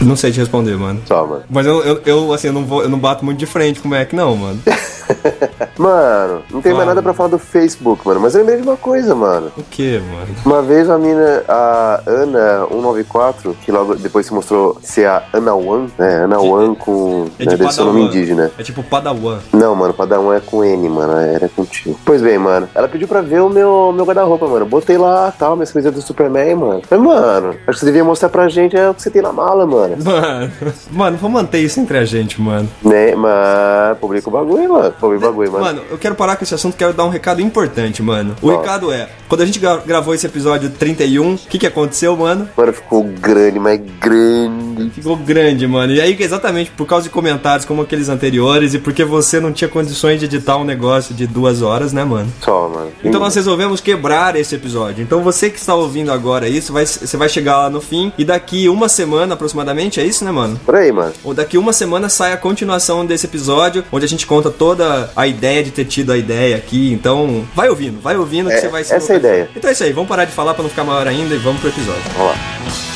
[0.00, 1.00] Não sei te responder, mano.
[1.06, 1.42] Só, mano.
[1.48, 3.88] Mas eu, eu, eu, assim, eu não, vou, eu não bato muito de frente com
[3.88, 4.60] o Mac, não, mano.
[5.78, 8.20] Mano, não tem mais nada pra falar do Facebook, mano.
[8.20, 9.52] Mas eu lembrei de uma coisa, mano.
[9.56, 10.34] O que, mano?
[10.44, 15.90] Uma vez a mina, a Ana194, que logo depois se mostrou ser a Ana One,
[15.98, 16.24] né?
[16.24, 17.26] Ana One com.
[17.38, 18.50] É né, de deve ser o nome indígena.
[18.58, 19.38] É tipo Padawan.
[19.52, 21.12] Não, mano, Padawan é com N, mano.
[21.18, 21.98] Era contigo.
[22.04, 22.68] Pois bem, mano.
[22.74, 24.66] Ela pediu pra ver o meu, meu guarda-roupa, mano.
[24.66, 26.82] Botei lá, tal, minhas coisas do Superman, mano.
[26.90, 29.32] Mas, mano, acho que você devia mostrar pra gente é, o que você tem na
[29.32, 29.96] mala, mano.
[30.02, 30.52] Mano,
[30.90, 32.68] mano, vamos manter isso entre a gente, mano.
[32.82, 34.94] Né, mas publica o bagulho, mano.
[35.00, 35.64] O bagulho, mano.
[35.64, 38.34] Mano, eu quero parar com esse assunto, quero dar um recado importante, mano.
[38.42, 38.58] O Ó.
[38.58, 42.48] recado é, quando a gente gra- gravou esse episódio 31, o que que aconteceu, mano?
[42.56, 44.90] Mano, ficou grande, mas grande.
[44.90, 45.92] Ficou grande, mano.
[45.92, 49.68] E aí, exatamente por causa de comentários como aqueles anteriores e porque você não tinha
[49.68, 52.32] condições de editar um negócio de duas horas, né, mano?
[52.40, 52.90] Só, mano.
[53.04, 55.02] Então nós resolvemos quebrar esse episódio.
[55.02, 58.24] Então você que está ouvindo agora isso, vai, você vai chegar lá no fim e
[58.24, 60.58] daqui uma semana aproximadamente, é isso, né, mano?
[60.64, 61.12] Por aí, mano.
[61.24, 65.26] Ou daqui uma semana sai a continuação desse episódio, onde a gente conta toda a
[65.26, 66.92] ideia de ter tido a ideia aqui.
[66.92, 69.50] Então, vai ouvindo, vai ouvindo que É, você vai se essa é a ideia.
[69.54, 71.60] Então é isso aí, vamos parar de falar pra não ficar maior ainda e vamos
[71.60, 72.02] pro episódio.
[72.16, 72.95] Vamos lá.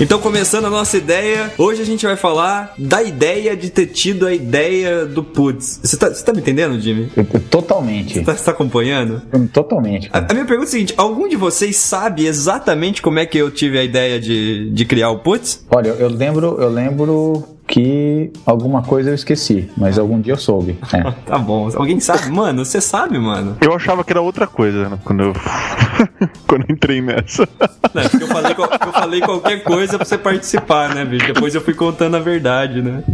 [0.00, 4.26] Então, começando a nossa ideia, hoje a gente vai falar da ideia de ter tido
[4.26, 5.78] a ideia do Putz.
[5.82, 7.10] Você tá, você tá me entendendo, Jimmy?
[7.50, 8.14] Totalmente.
[8.14, 9.20] Você tá, você tá acompanhando?
[9.52, 10.08] Totalmente.
[10.10, 13.36] A, a minha pergunta é a seguinte: algum de vocês sabe exatamente como é que
[13.36, 15.66] eu tive a ideia de, de criar o Putz?
[15.70, 20.76] Olha, eu lembro, eu lembro que alguma coisa eu esqueci, mas algum dia eu soube.
[20.92, 21.10] É.
[21.30, 21.70] Tá bom.
[21.76, 22.28] Alguém sabe?
[22.30, 23.56] Mano, você sabe, mano?
[23.60, 24.98] Eu achava que era outra coisa, né?
[25.04, 25.32] Quando eu
[26.48, 27.48] Quando eu entrei nessa.
[27.94, 31.26] Não, porque eu falei, qual- eu falei qualquer coisa pra você participar, né, bicho?
[31.32, 33.04] Depois eu fui contando a verdade, né?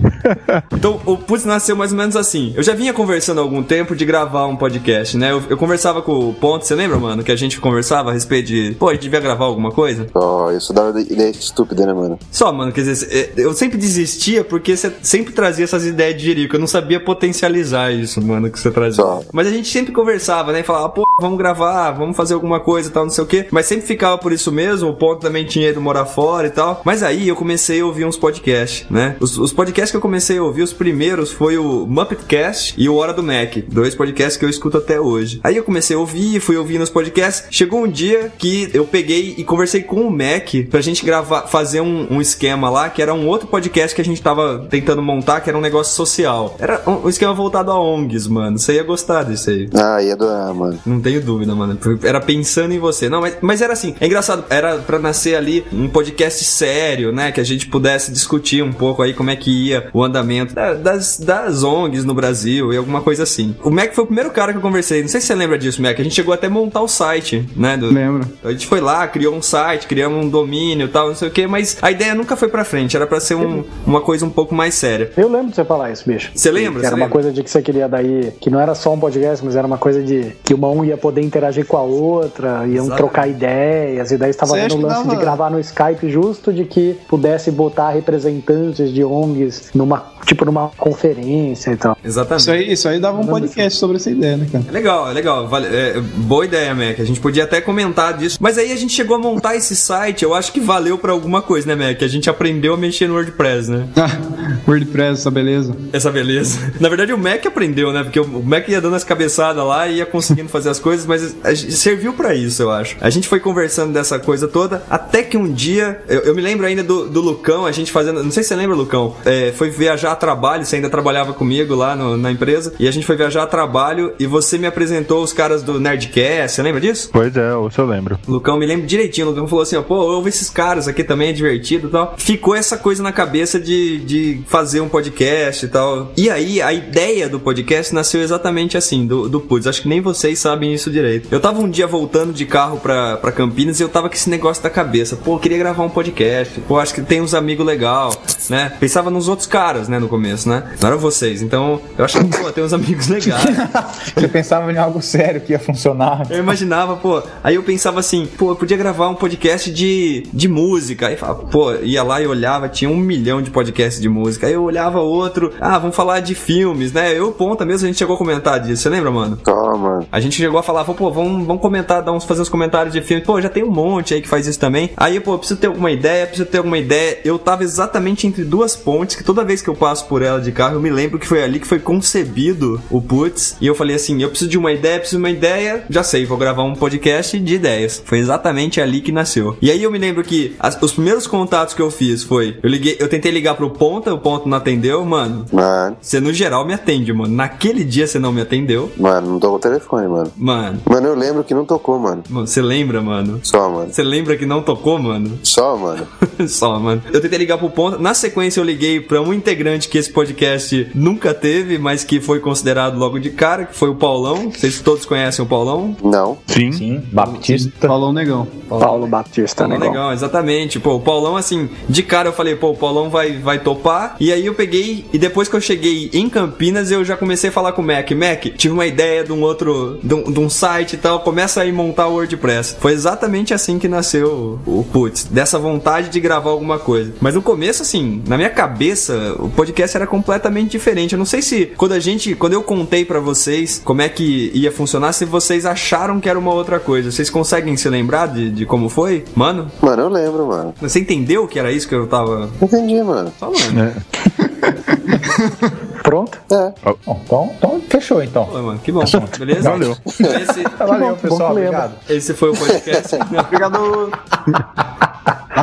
[0.72, 2.52] Então, o Putz nasceu mais ou menos assim.
[2.56, 5.32] Eu já vinha conversando há algum tempo de gravar um podcast, né?
[5.32, 7.22] Eu, eu conversava com o Ponto, você lembra, mano?
[7.22, 10.06] Que a gente conversava a respeito de, pô, a gente devia gravar alguma coisa?
[10.14, 12.18] Ó, isso dá ideia estúpida, né, mano?
[12.30, 16.24] Só, mano, quer dizer, é, eu sempre desistia porque você sempre trazia essas ideias de
[16.24, 16.56] jerico.
[16.56, 19.04] Eu não sabia potencializar isso, mano, que você trazia.
[19.32, 20.60] Mas a gente sempre conversava, né?
[20.60, 23.46] E falava, pô, vamos gravar, vamos fazer alguma coisa e tal, não sei o quê.
[23.50, 24.90] Mas sempre ficava por isso mesmo.
[24.90, 26.82] O ponto também tinha ido morar fora e tal.
[26.84, 29.16] Mas aí eu comecei a ouvir uns podcasts, né?
[29.20, 32.96] Os, os podcasts que eu comecei a ouvir, os primeiros foi o Muppetcast e o
[32.96, 33.56] Hora do Mac.
[33.68, 35.40] Dois podcasts que eu escuto até hoje.
[35.42, 37.46] Aí eu comecei a ouvir, fui ouvindo os podcasts.
[37.50, 41.80] Chegou um dia que eu peguei e conversei com o Mac pra gente gravar, fazer
[41.80, 45.40] um, um esquema lá, que era um outro podcast que a gente tava tentando montar,
[45.40, 46.56] que era um negócio social.
[46.58, 48.58] Era um, um esquema voltado a ONGs, mano.
[48.58, 49.68] Você ia gostar disso aí.
[49.74, 50.78] Ah, ia adorar, mano.
[50.84, 51.78] Não tenho dúvida, mano.
[52.02, 53.08] Era pensando em você.
[53.08, 53.94] Não, mas, mas era assim.
[54.00, 54.44] É engraçado.
[54.50, 57.30] Era pra nascer ali um podcast sério, né?
[57.32, 60.74] Que a gente pudesse discutir um pouco aí como é que ia o andamento da-
[60.74, 63.54] das, das ONGs no Brasil e alguma coisa assim.
[63.62, 65.00] O Mac foi o primeiro cara que eu conversei.
[65.02, 65.98] Não sei se você lembra disso, Mac.
[65.98, 67.76] A gente chegou até a montar o site, né?
[67.76, 68.26] do- Lembro.
[68.44, 71.30] a gente foi lá, criou um site, criamos um domínio e tal, não sei o
[71.30, 74.30] que, mas a ideia nunca foi pra frente, era pra ser um- uma coisa um
[74.30, 75.10] pouco mais séria.
[75.16, 76.30] Eu lembro de você falar isso, bicho.
[76.34, 76.80] Você lembra?
[76.80, 77.12] Que era Você uma lembra?
[77.12, 79.78] coisa de que você queria daí, que não era só um podcast, mas era uma
[79.78, 82.96] coisa de que uma um ia poder interagir com a outra, iam Exatamente.
[82.96, 86.96] trocar ideias, e daí estava vendo o lance de gravar no Skype justo de que
[87.08, 91.96] pudesse botar representantes de ONGs numa, tipo, numa conferência e tal.
[92.04, 92.40] Exatamente.
[92.40, 94.64] Isso aí, isso aí dava um podcast sobre essa ideia, né, cara?
[94.68, 95.46] É legal, é legal.
[95.48, 97.00] Vale- é, boa ideia, Mac.
[97.00, 98.38] A gente podia até comentar disso.
[98.40, 101.42] Mas aí a gente chegou a montar esse site, eu acho que valeu pra alguma
[101.42, 102.02] coisa, né, Mac?
[102.02, 103.86] A gente aprendeu a mexer no WordPress, né?
[104.66, 105.76] WordPress, essa beleza.
[105.92, 106.58] Essa beleza.
[106.80, 108.02] Na verdade, o Mac aprendeu, né?
[108.02, 111.34] Porque o Mac ia dando as cabeçadas lá e ia conseguindo fazer as coisas, mas
[111.42, 112.96] a gente- serviu pra isso, eu acho.
[113.00, 116.66] A gente foi conversando dessa coisa toda, até que um dia, eu, eu me lembro
[116.66, 119.70] ainda do, do Lucão, a gente fazendo, não sei se você lembra, Lucão, é, foi
[119.70, 123.16] viajar a trabalho, você ainda trabalhava comigo lá no- na empresa, e a gente foi
[123.16, 127.08] viajar a trabalho e você me apresentou os caras do Nerdcast, você lembra disso?
[127.12, 128.18] Pois é, eu lembro.
[128.28, 129.26] Lucão me lembro direitinho.
[129.26, 132.14] O Lucão falou assim: ó, pô, ouve esses caras aqui também, é divertido e tal.
[132.18, 136.12] Ficou essa coisa na cabeça de, de fazer um podcast e tal.
[136.16, 139.66] E aí, a ideia do podcast nasceu exatamente assim, do, do Putz.
[139.66, 141.28] Acho que nem vocês sabem isso direito.
[141.30, 144.30] Eu tava um dia voltando de carro pra, pra Campinas e eu tava com esse
[144.30, 145.16] negócio da cabeça.
[145.16, 146.60] Pô, eu queria gravar um podcast.
[146.60, 148.12] Pô, acho que tem uns amigos legal,
[148.48, 148.72] né?
[148.78, 150.74] Pensava nos outros caras, né, no começo, né?
[150.80, 151.42] Não eram vocês.
[151.42, 153.44] Então, eu acho que, pô, tem uns amigos legais.
[154.14, 156.26] Você pensava em algo sério que ia funcionar.
[156.30, 157.22] Eu imaginava, pô.
[157.42, 161.08] Aí eu pensava assim, pô, eu podia gravar um podcast de, de música.
[161.08, 164.46] Aí falava, pô, ia lá e olhava, tinha um milhão de podcasts de música.
[164.46, 167.16] Aí eu olhava outro, ah, vamos falar de filmes, né?
[167.16, 168.82] Eu, ponta mesmo, a gente chegou a comentar disso.
[168.82, 169.38] Você lembra, mano?
[169.46, 170.06] Mano.
[170.10, 173.00] A gente chegou a falar, pô, vamos, vamos comentar, dar uns, fazer uns comentários de
[173.00, 173.22] filme.
[173.22, 174.90] Pô, já tem um monte aí que faz isso também.
[174.96, 177.18] Aí, pô, preciso ter alguma ideia, preciso ter alguma ideia.
[177.24, 180.52] Eu tava exatamente entre duas pontes, que toda vez que eu passo por ela de
[180.52, 183.56] carro, eu me lembro que foi ali que foi concebido o Putz.
[183.60, 185.84] E eu falei assim, eu preciso de uma ideia, preciso de uma ideia.
[185.90, 188.02] Já sei, vou gravar um podcast de ideias.
[188.04, 189.56] Foi exatamente ali que nasceu.
[189.60, 192.68] E aí eu me lembro que as- os primeiros contatos que eu fiz foi, eu
[192.68, 195.44] liguei, eu tentei ligar pro Ponta, o Ponta não atendeu, mano.
[195.52, 197.34] Mano, Você no geral me atende, mano.
[197.34, 198.90] Naquele dia você não me atendeu.
[198.96, 200.32] mano, não tocou o telefone, mano.
[200.36, 200.55] Mano,
[200.88, 202.22] Mano, eu lembro que não tocou, mano.
[202.28, 203.40] Mano, Você lembra, mano?
[203.42, 203.92] Só, mano.
[203.92, 205.38] Você lembra que não tocou, mano?
[205.42, 206.06] Só, mano.
[206.48, 207.02] Só, mano.
[207.12, 207.98] Eu tentei ligar pro ponto.
[207.98, 212.40] Na sequência, eu liguei pra um integrante que esse podcast nunca teve, mas que foi
[212.40, 214.50] considerado logo de cara, que foi o Paulão.
[214.50, 215.96] Vocês todos conhecem o Paulão?
[216.02, 216.38] Não.
[216.46, 216.72] Sim.
[216.72, 217.92] Sim, Baptista.
[217.92, 218.46] Um negão.
[218.68, 219.86] Paulo Batista, Paulão né?
[219.86, 220.80] legal, exatamente.
[220.80, 224.16] Pô, o Paulão, assim, de cara eu falei, pô, o Paulão vai, vai topar.
[224.18, 227.52] E aí eu peguei, e depois que eu cheguei em Campinas, eu já comecei a
[227.52, 228.10] falar com o Mac.
[228.12, 231.62] Mac, tive uma ideia de um outro, de um, de um site e tal, começa
[231.62, 232.76] aí montar o WordPress.
[232.78, 237.14] Foi exatamente assim que nasceu o, o Putz, dessa vontade de gravar alguma coisa.
[237.20, 241.14] Mas no começo, assim, na minha cabeça, o podcast era completamente diferente.
[241.14, 244.50] Eu não sei se quando a gente, quando eu contei pra vocês como é que
[244.52, 247.10] ia funcionar, se vocês acharam que era uma outra coisa.
[247.10, 249.24] Vocês conseguem se lembrar de, de como foi?
[249.34, 250.74] Mano, Mano, eu lembro, mano.
[250.80, 253.32] você entendeu que era isso que eu tava Entendi, mano.
[253.38, 253.80] falando?
[253.80, 253.94] É.
[256.02, 256.38] Pronto?
[256.52, 256.72] É.
[257.04, 258.44] Bom, então, então fechou então.
[258.44, 259.02] Pô, mano, que bom.
[259.38, 259.70] Beleza?
[259.70, 259.96] Valeu.
[260.06, 261.52] Esse, Valeu, bom, pessoal.
[261.52, 261.94] Obrigado.
[262.08, 263.16] esse foi o podcast.
[263.40, 264.96] Obrigado.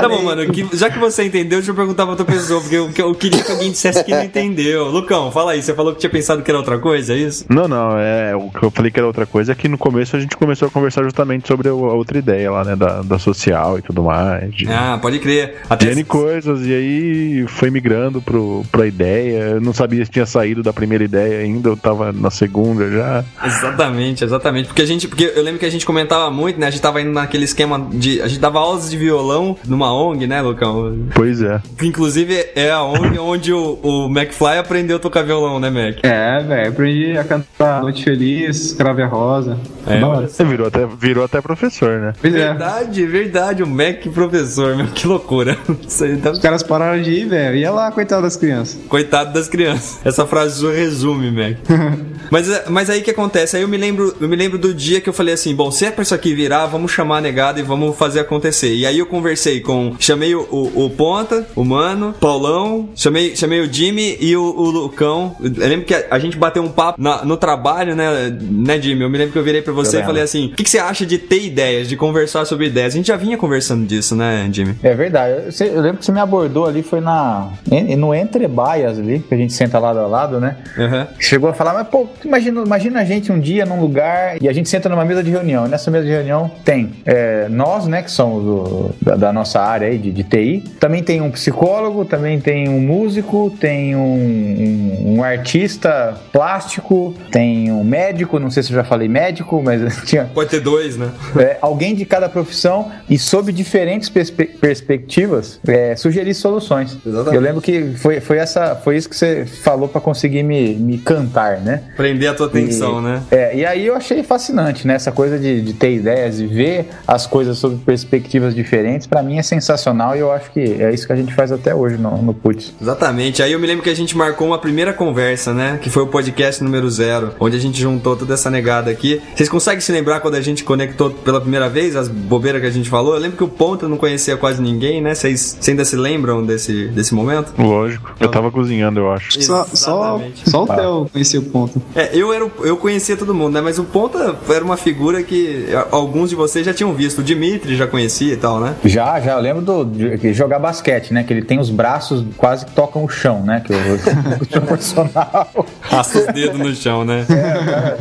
[0.01, 0.45] Tá bom, mano.
[0.51, 3.43] que- já que você entendeu, deixa eu perguntar pra outra pessoa, porque eu, eu queria
[3.43, 4.89] que alguém dissesse que não entendeu.
[4.89, 7.45] Lucão, fala aí, você falou que tinha pensado que era outra coisa, é isso?
[7.49, 10.15] Não, não, é o que eu falei que era outra coisa é que no começo
[10.15, 12.75] a gente começou a conversar justamente sobre a outra ideia lá, né?
[12.75, 14.53] Da, da social e tudo mais.
[14.53, 15.57] De, Ah, pode crer.
[15.69, 19.39] Até N coisas, e aí foi migrando pro, pra ideia.
[19.53, 23.23] Eu não sabia se tinha saído da primeira ideia ainda, eu tava na segunda já.
[23.63, 24.67] Exatamente, exatamente.
[24.67, 25.07] Porque a gente.
[25.07, 26.67] Porque eu lembro que a gente comentava muito, né?
[26.67, 28.21] A gente tava indo naquele esquema de.
[28.21, 31.07] A gente dava aulas de violão numa ONG, né, Lucão?
[31.15, 31.61] Pois é.
[31.77, 35.97] Que inclusive é a ONG onde o, o McFly aprendeu a tocar violão, né, Mac?
[36.03, 39.57] É, velho, aprendi a cantar Noite Feliz, Crave a Rosa.
[39.87, 39.99] É.
[40.27, 42.13] Você virou até, virou até professor, né?
[42.21, 42.37] Pois é.
[42.37, 45.57] Verdade, verdade, o Mac professor, meu, que loucura.
[45.87, 47.55] Isso aí tá- Os caras pararam de ir, velho.
[47.57, 48.79] Ia lá, coitado das crianças.
[48.87, 49.99] Coitado das crianças.
[50.05, 51.57] Essa frase sua resume, Mac.
[52.31, 53.55] mas, é- mas aí o que acontece?
[53.57, 55.85] Aí eu me lembro, eu me lembro do dia que eu falei assim, bom, se
[55.85, 58.73] é pra isso aqui virar, vamos chamar a negada e vamos fazer acontecer.
[58.73, 63.59] E aí eu conversei com, chamei o, o, o Ponta, o Mano, Paulão, chamei, chamei
[63.61, 65.35] o Jimmy e o, o Lucão.
[65.41, 69.01] Eu lembro que a, a gente bateu um papo na- no trabalho, né, né, Jimmy?
[69.03, 70.69] Eu me lembro que eu virei pra você Eu e falei assim, o que, que
[70.69, 72.93] você acha de ter ideias, de conversar sobre ideias?
[72.93, 74.75] A gente já vinha conversando disso, né, Jimmy?
[74.83, 75.43] É verdade.
[75.59, 77.49] Eu, eu lembro que você me abordou ali, foi na.
[77.97, 80.57] no Entre Baias ali, que a gente senta lado a lado, né?
[80.77, 81.07] Aham.
[81.19, 84.53] Chegou a falar, mas pô, imagina, imagina a gente um dia num lugar e a
[84.53, 85.67] gente senta numa mesa de reunião.
[85.67, 89.87] Nessa mesa de reunião tem é, nós, né, que somos do- da, da nossa área
[89.87, 90.63] aí de, de TI.
[90.79, 97.71] Também tem um psicólogo, também tem um músico, tem um, um- um artista plástico, tem
[97.71, 101.11] um médico, não sei se eu já falei médico, mas tinha Pode ter dois, né?
[101.37, 106.97] é, alguém de cada profissão e sob diferentes perspe- perspectivas é, sugerir soluções.
[107.05, 107.35] Exatamente.
[107.35, 110.97] Eu lembro que foi, foi, essa, foi isso que você falou para conseguir me, me
[110.97, 111.83] cantar, né?
[111.95, 113.23] Prender a tua atenção, E- né?
[113.31, 114.95] É, e aí eu achei fascinante, né?
[114.95, 119.37] Essa coisa de, de ter ideias e ver as coisas sob perspectivas diferentes, pra mim
[119.37, 122.21] é sensacional e eu acho que é isso que a gente faz até hoje no,
[122.21, 122.73] no Putz.
[122.81, 123.41] Exatamente.
[123.43, 125.79] Aí eu me lembro que a gente marcou uma primeira conversa, né?
[125.81, 129.21] Que foi o podcast número zero, onde a gente juntou toda essa negada aqui.
[129.35, 132.71] Vocês conseguem se lembrar quando a gente conectou pela primeira vez, as bobeiras que a
[132.71, 133.13] gente falou?
[133.15, 135.13] Eu lembro que o Ponta não conhecia quase ninguém, né?
[135.15, 137.53] Vocês ainda se lembram desse, desse momento?
[137.57, 138.13] Lógico.
[138.19, 139.41] Eu tava cozinhando, eu acho.
[139.43, 141.81] Só, só, só o Theo conhecia o ponto.
[141.95, 143.61] É, eu, era, o- eu conhecia todo mundo, né?
[143.61, 147.19] Mas o Ponta era uma figura que alguns de vocês já tinham visto.
[147.19, 148.75] O Dimitri já conhecia e tal, né?
[148.85, 151.23] Já, já, lembro do, de, jogar basquete, né?
[151.23, 153.61] Que ele tem os braços quase que tocam o chão, né?
[153.65, 155.67] Que o, proporcional.
[155.89, 157.25] Passa os dedos no chão, né?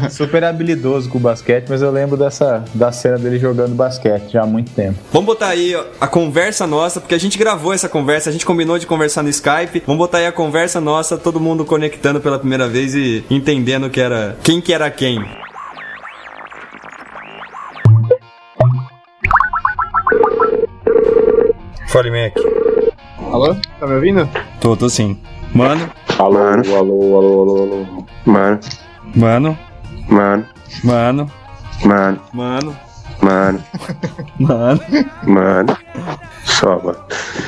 [0.05, 4.33] É, super habilidoso com o basquete, mas eu lembro dessa da cena dele jogando basquete
[4.33, 4.99] já há muito tempo.
[5.13, 8.79] Vamos botar aí a conversa nossa, porque a gente gravou essa conversa, a gente combinou
[8.79, 9.83] de conversar no Skype.
[9.87, 14.01] Vamos botar aí a conversa nossa, todo mundo conectando pela primeira vez e entendendo que
[14.01, 15.19] era quem que era quem.
[21.93, 22.33] Fale, Mac.
[23.33, 23.55] Alô?
[23.79, 24.29] Tá me ouvindo?
[24.61, 25.19] Tô, tô sim.
[25.55, 25.89] Mano,
[26.19, 26.77] Alô, Mano.
[26.77, 28.05] alô, alô, alô, alô.
[28.25, 28.61] Mano,
[29.15, 29.59] mano,
[30.09, 30.47] mano,
[30.85, 31.31] mano,
[31.85, 32.77] mano, mano,
[33.21, 33.65] mano,
[34.41, 34.81] mano.
[35.27, 35.77] mano.
[36.45, 36.99] Só, mano.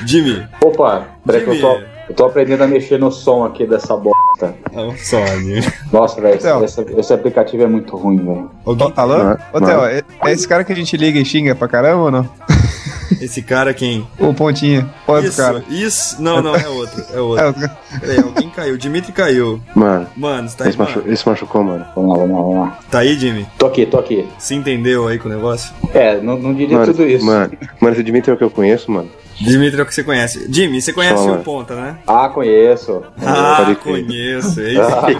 [0.07, 0.47] Jimmy.
[0.63, 1.81] Opa, peraí que eu tô,
[2.11, 4.55] eu tô aprendendo a mexer no som aqui dessa bosta.
[4.73, 5.63] Não, só, Jimmy.
[5.93, 6.65] Nossa, velho, esse, Então.
[6.65, 8.51] esse- esse aplicativo é muito ruim, velho.
[8.67, 9.37] Ô, alô?
[9.53, 12.11] Ô, Theo, é, é esse cara que a gente liga e xinga pra caramba ou
[12.11, 12.29] não?
[13.21, 14.07] Esse cara quem?
[14.19, 14.89] O Pontinho.
[15.07, 15.65] Outro isso, cara.
[15.69, 16.21] isso.
[16.23, 17.05] Não, não, é outro.
[17.13, 17.47] É É, outro.
[17.47, 17.79] outro cara.
[18.01, 18.77] Peraí, alguém caiu.
[18.77, 19.61] Dimitri caiu.
[19.75, 21.85] Mano, Mano, você tá aí, esse, machu esse machucou, mano.
[21.95, 22.79] Vamos lá, vamos lá, vamos lá.
[22.91, 23.47] Tá aí, Jimmy?
[23.59, 24.27] Tô aqui, tô aqui.
[24.39, 25.73] Se entendeu aí com o negócio?
[25.93, 27.25] É, não, não diria Mano, tudo isso.
[27.25, 29.09] mano, mano, esse Dimitri é o que eu conheço, mano.
[29.41, 30.47] Dimitri é o que você conhece.
[30.51, 31.39] Jimmy, você conhece o.
[31.39, 31.99] Ponta, né?
[32.07, 33.03] Ah, conheço.
[33.20, 33.76] Ah, crer.
[33.76, 34.61] conheço.
[34.61, 35.14] É isso que.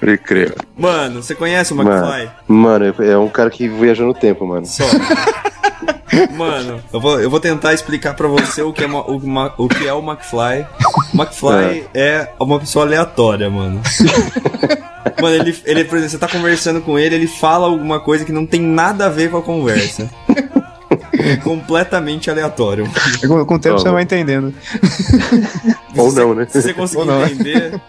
[0.00, 0.54] Pode crer.
[0.76, 2.30] Mano, você conhece o McFly?
[2.48, 4.66] Mano, mano, é um cara que viajou no tempo, mano.
[4.66, 4.84] Só.
[6.34, 9.20] Mano, eu vou, eu vou tentar explicar pra você o que é, o,
[9.58, 10.66] o, que é o McFly.
[11.12, 13.82] O McFly é uma pessoa aleatória, mano.
[15.20, 18.32] Mano, ele, ele, por exemplo, você tá conversando com ele, ele fala alguma coisa que
[18.32, 20.10] não tem nada a ver com a conversa.
[21.18, 22.88] É completamente aleatório.
[23.26, 24.52] Com, com o tempo Tá você vai entendendo.
[25.96, 26.46] Ou não, né?
[26.48, 27.24] Se você conseguir né?
[27.30, 27.80] entender,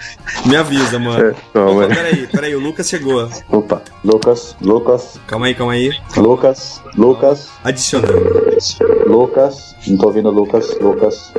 [0.45, 1.25] me avisa, mano.
[1.27, 3.29] É, não, Opa, peraí, peraí, o Lucas chegou.
[3.49, 5.91] Opa, Lucas, Lucas, Calma aí, calma aí.
[6.15, 8.57] Lucas, Lucas, Adicionando.
[9.07, 9.75] Lucas.
[9.87, 11.31] Não tô ouvindo Lucas, Lucas.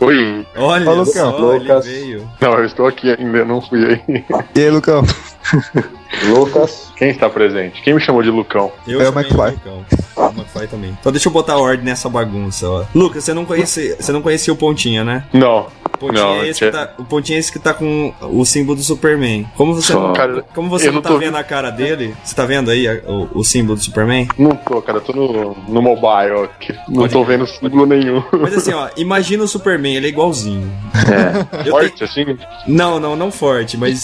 [0.00, 0.46] Oi.
[0.56, 1.32] Olha Ô, Lucão.
[1.38, 1.86] só, ele Lucas.
[1.86, 2.30] veio.
[2.40, 4.24] Não, eu estou aqui ainda, não fui aí.
[4.54, 5.02] E aí, Lucão?
[6.24, 7.80] Lucas, Quem está presente?
[7.82, 8.72] Quem me chamou de Lucão?
[8.86, 9.52] Eu É o McFly.
[9.52, 9.84] Lucão.
[10.16, 10.96] É o McFly também.
[11.00, 12.84] Então deixa eu botar ordem nessa bagunça, ó.
[12.94, 15.24] Lucas, você não conhecia, você não conhecia o Pontinha, né?
[15.32, 15.66] Não.
[16.00, 18.44] Pontinho Não, é esse tinha- que tá, o pontinho é esse que tá com o
[18.44, 19.46] símbolo do Superman.
[19.56, 20.08] Como você, Só.
[20.08, 22.70] não, Cara, como você não não tá tô vendo a cara dele, você tá vendo
[22.70, 24.26] aí a- o, o símbolo do Superman?
[24.38, 26.72] Não tô, cara, eu tô no, no mobile aqui.
[26.88, 28.22] Não Pode tô vendo símbolo nenhum.
[28.40, 30.70] Mas assim, ó, imagina o Superman, ele é igualzinho.
[30.94, 31.60] É.
[31.68, 32.24] Eu Forte, assim?
[32.66, 34.00] Não, não, não forte, mas.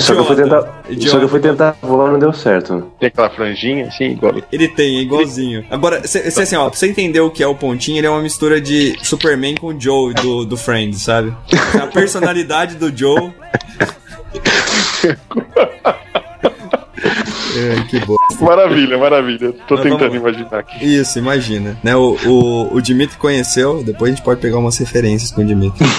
[0.00, 0.42] Só que eu fui idiota.
[0.62, 0.82] tentar.
[0.88, 1.10] Idiota.
[1.10, 2.90] Só que eu fui tentar voar e não deu certo.
[2.98, 4.34] Tem aquela franjinha, assim, igual.
[4.52, 5.64] Ele tem, é igualzinho.
[5.70, 8.10] Agora, cê, cê, assim, ó, pra você entender o que é o pontinho, ele é
[8.10, 11.31] uma mistura de Superman com o Joe do, do Friends, sabe?
[11.82, 13.32] A personalidade do Joe.
[17.56, 18.18] é, que boa.
[18.40, 19.52] Maravilha, maravilha.
[19.66, 20.84] Tô Mas tentando vamos imaginar aqui.
[20.84, 21.76] Isso, imagina.
[21.82, 25.44] Né, o, o, o Dimitri conheceu, depois a gente pode pegar umas referências com o
[25.44, 25.86] Dimitri.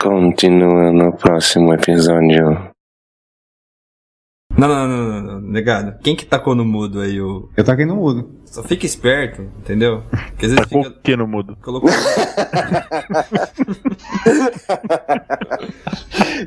[0.00, 2.77] Continua no próximo episódio.
[4.58, 5.96] Não, não, não, não, não, negado.
[6.02, 7.20] Quem que tacou no mudo aí?
[7.20, 7.48] O...
[7.56, 8.28] Eu taquei no mudo.
[8.44, 10.02] Só fica esperto, entendeu?
[10.10, 10.96] Porque às vezes Tacou fica.
[10.96, 11.56] o que no mudo?
[11.62, 11.88] Colocou...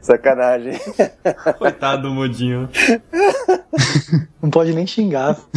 [0.01, 0.78] Sacanagem.
[1.57, 2.68] Coitado do mudinho.
[4.41, 5.38] Não pode nem xingar.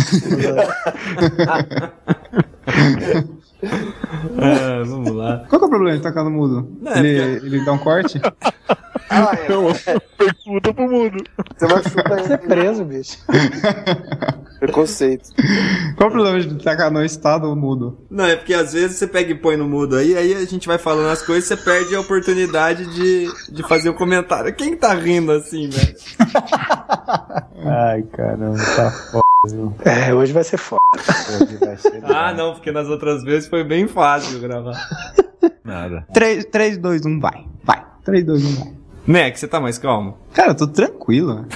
[4.36, 5.44] É, vamos lá.
[5.48, 6.68] Qual que é o problema de tacar no mudo?
[6.80, 8.20] Não, é ele, ele dá um corte?
[10.16, 11.24] Pergunta pro mudo.
[11.56, 13.18] Você vai chutar Você é preso, bicho.
[14.58, 15.30] preconceito.
[15.96, 17.98] Qual o problema de tacar no estado mudo?
[18.10, 20.66] Não, é porque às vezes você pega e põe no mudo aí, aí a gente
[20.66, 24.54] vai falando as coisas e você perde a oportunidade de, de fazer o comentário.
[24.54, 25.94] Quem tá rindo assim, velho?
[27.66, 29.24] Ai, caramba, tá foda.
[29.84, 30.80] É, hoje vai ser foda.
[31.40, 34.74] Hoje vai ser Ah, não, porque nas outras vezes foi bem fácil gravar.
[35.64, 36.06] Nada.
[36.12, 37.46] 3, 3 2, 1, vai.
[37.62, 37.84] Vai.
[38.04, 38.72] 3, 2, 1, vai.
[39.06, 40.16] Neck, você tá mais calmo?
[40.32, 41.46] Cara, eu tô tranquilo.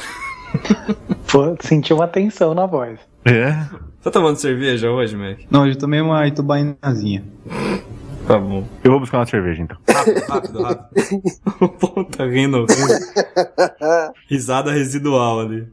[1.30, 2.98] Pô, senti uma tensão na voz.
[3.24, 3.52] É?
[4.02, 5.38] Tá tomando cerveja hoje, Mac?
[5.50, 7.24] Não, hoje eu tomei uma itubainazinha.
[8.26, 8.66] Tá bom.
[8.84, 9.76] Eu vou buscar uma cerveja, então.
[9.88, 11.22] Rápido, rápido, rápido.
[11.60, 14.14] o povo tá rindo, rindo.
[14.28, 15.66] Risada residual ali.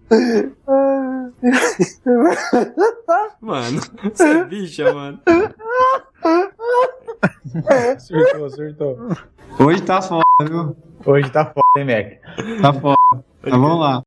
[3.42, 5.20] Mano, você é bicha, mano.
[8.00, 8.98] Surtou, surtou.
[9.60, 10.76] Hoje tá foda, viu?
[11.06, 12.62] Hoje tá foda, hein, Mac?
[12.62, 12.96] Tá foda.
[13.42, 14.04] Tá, vamos lá.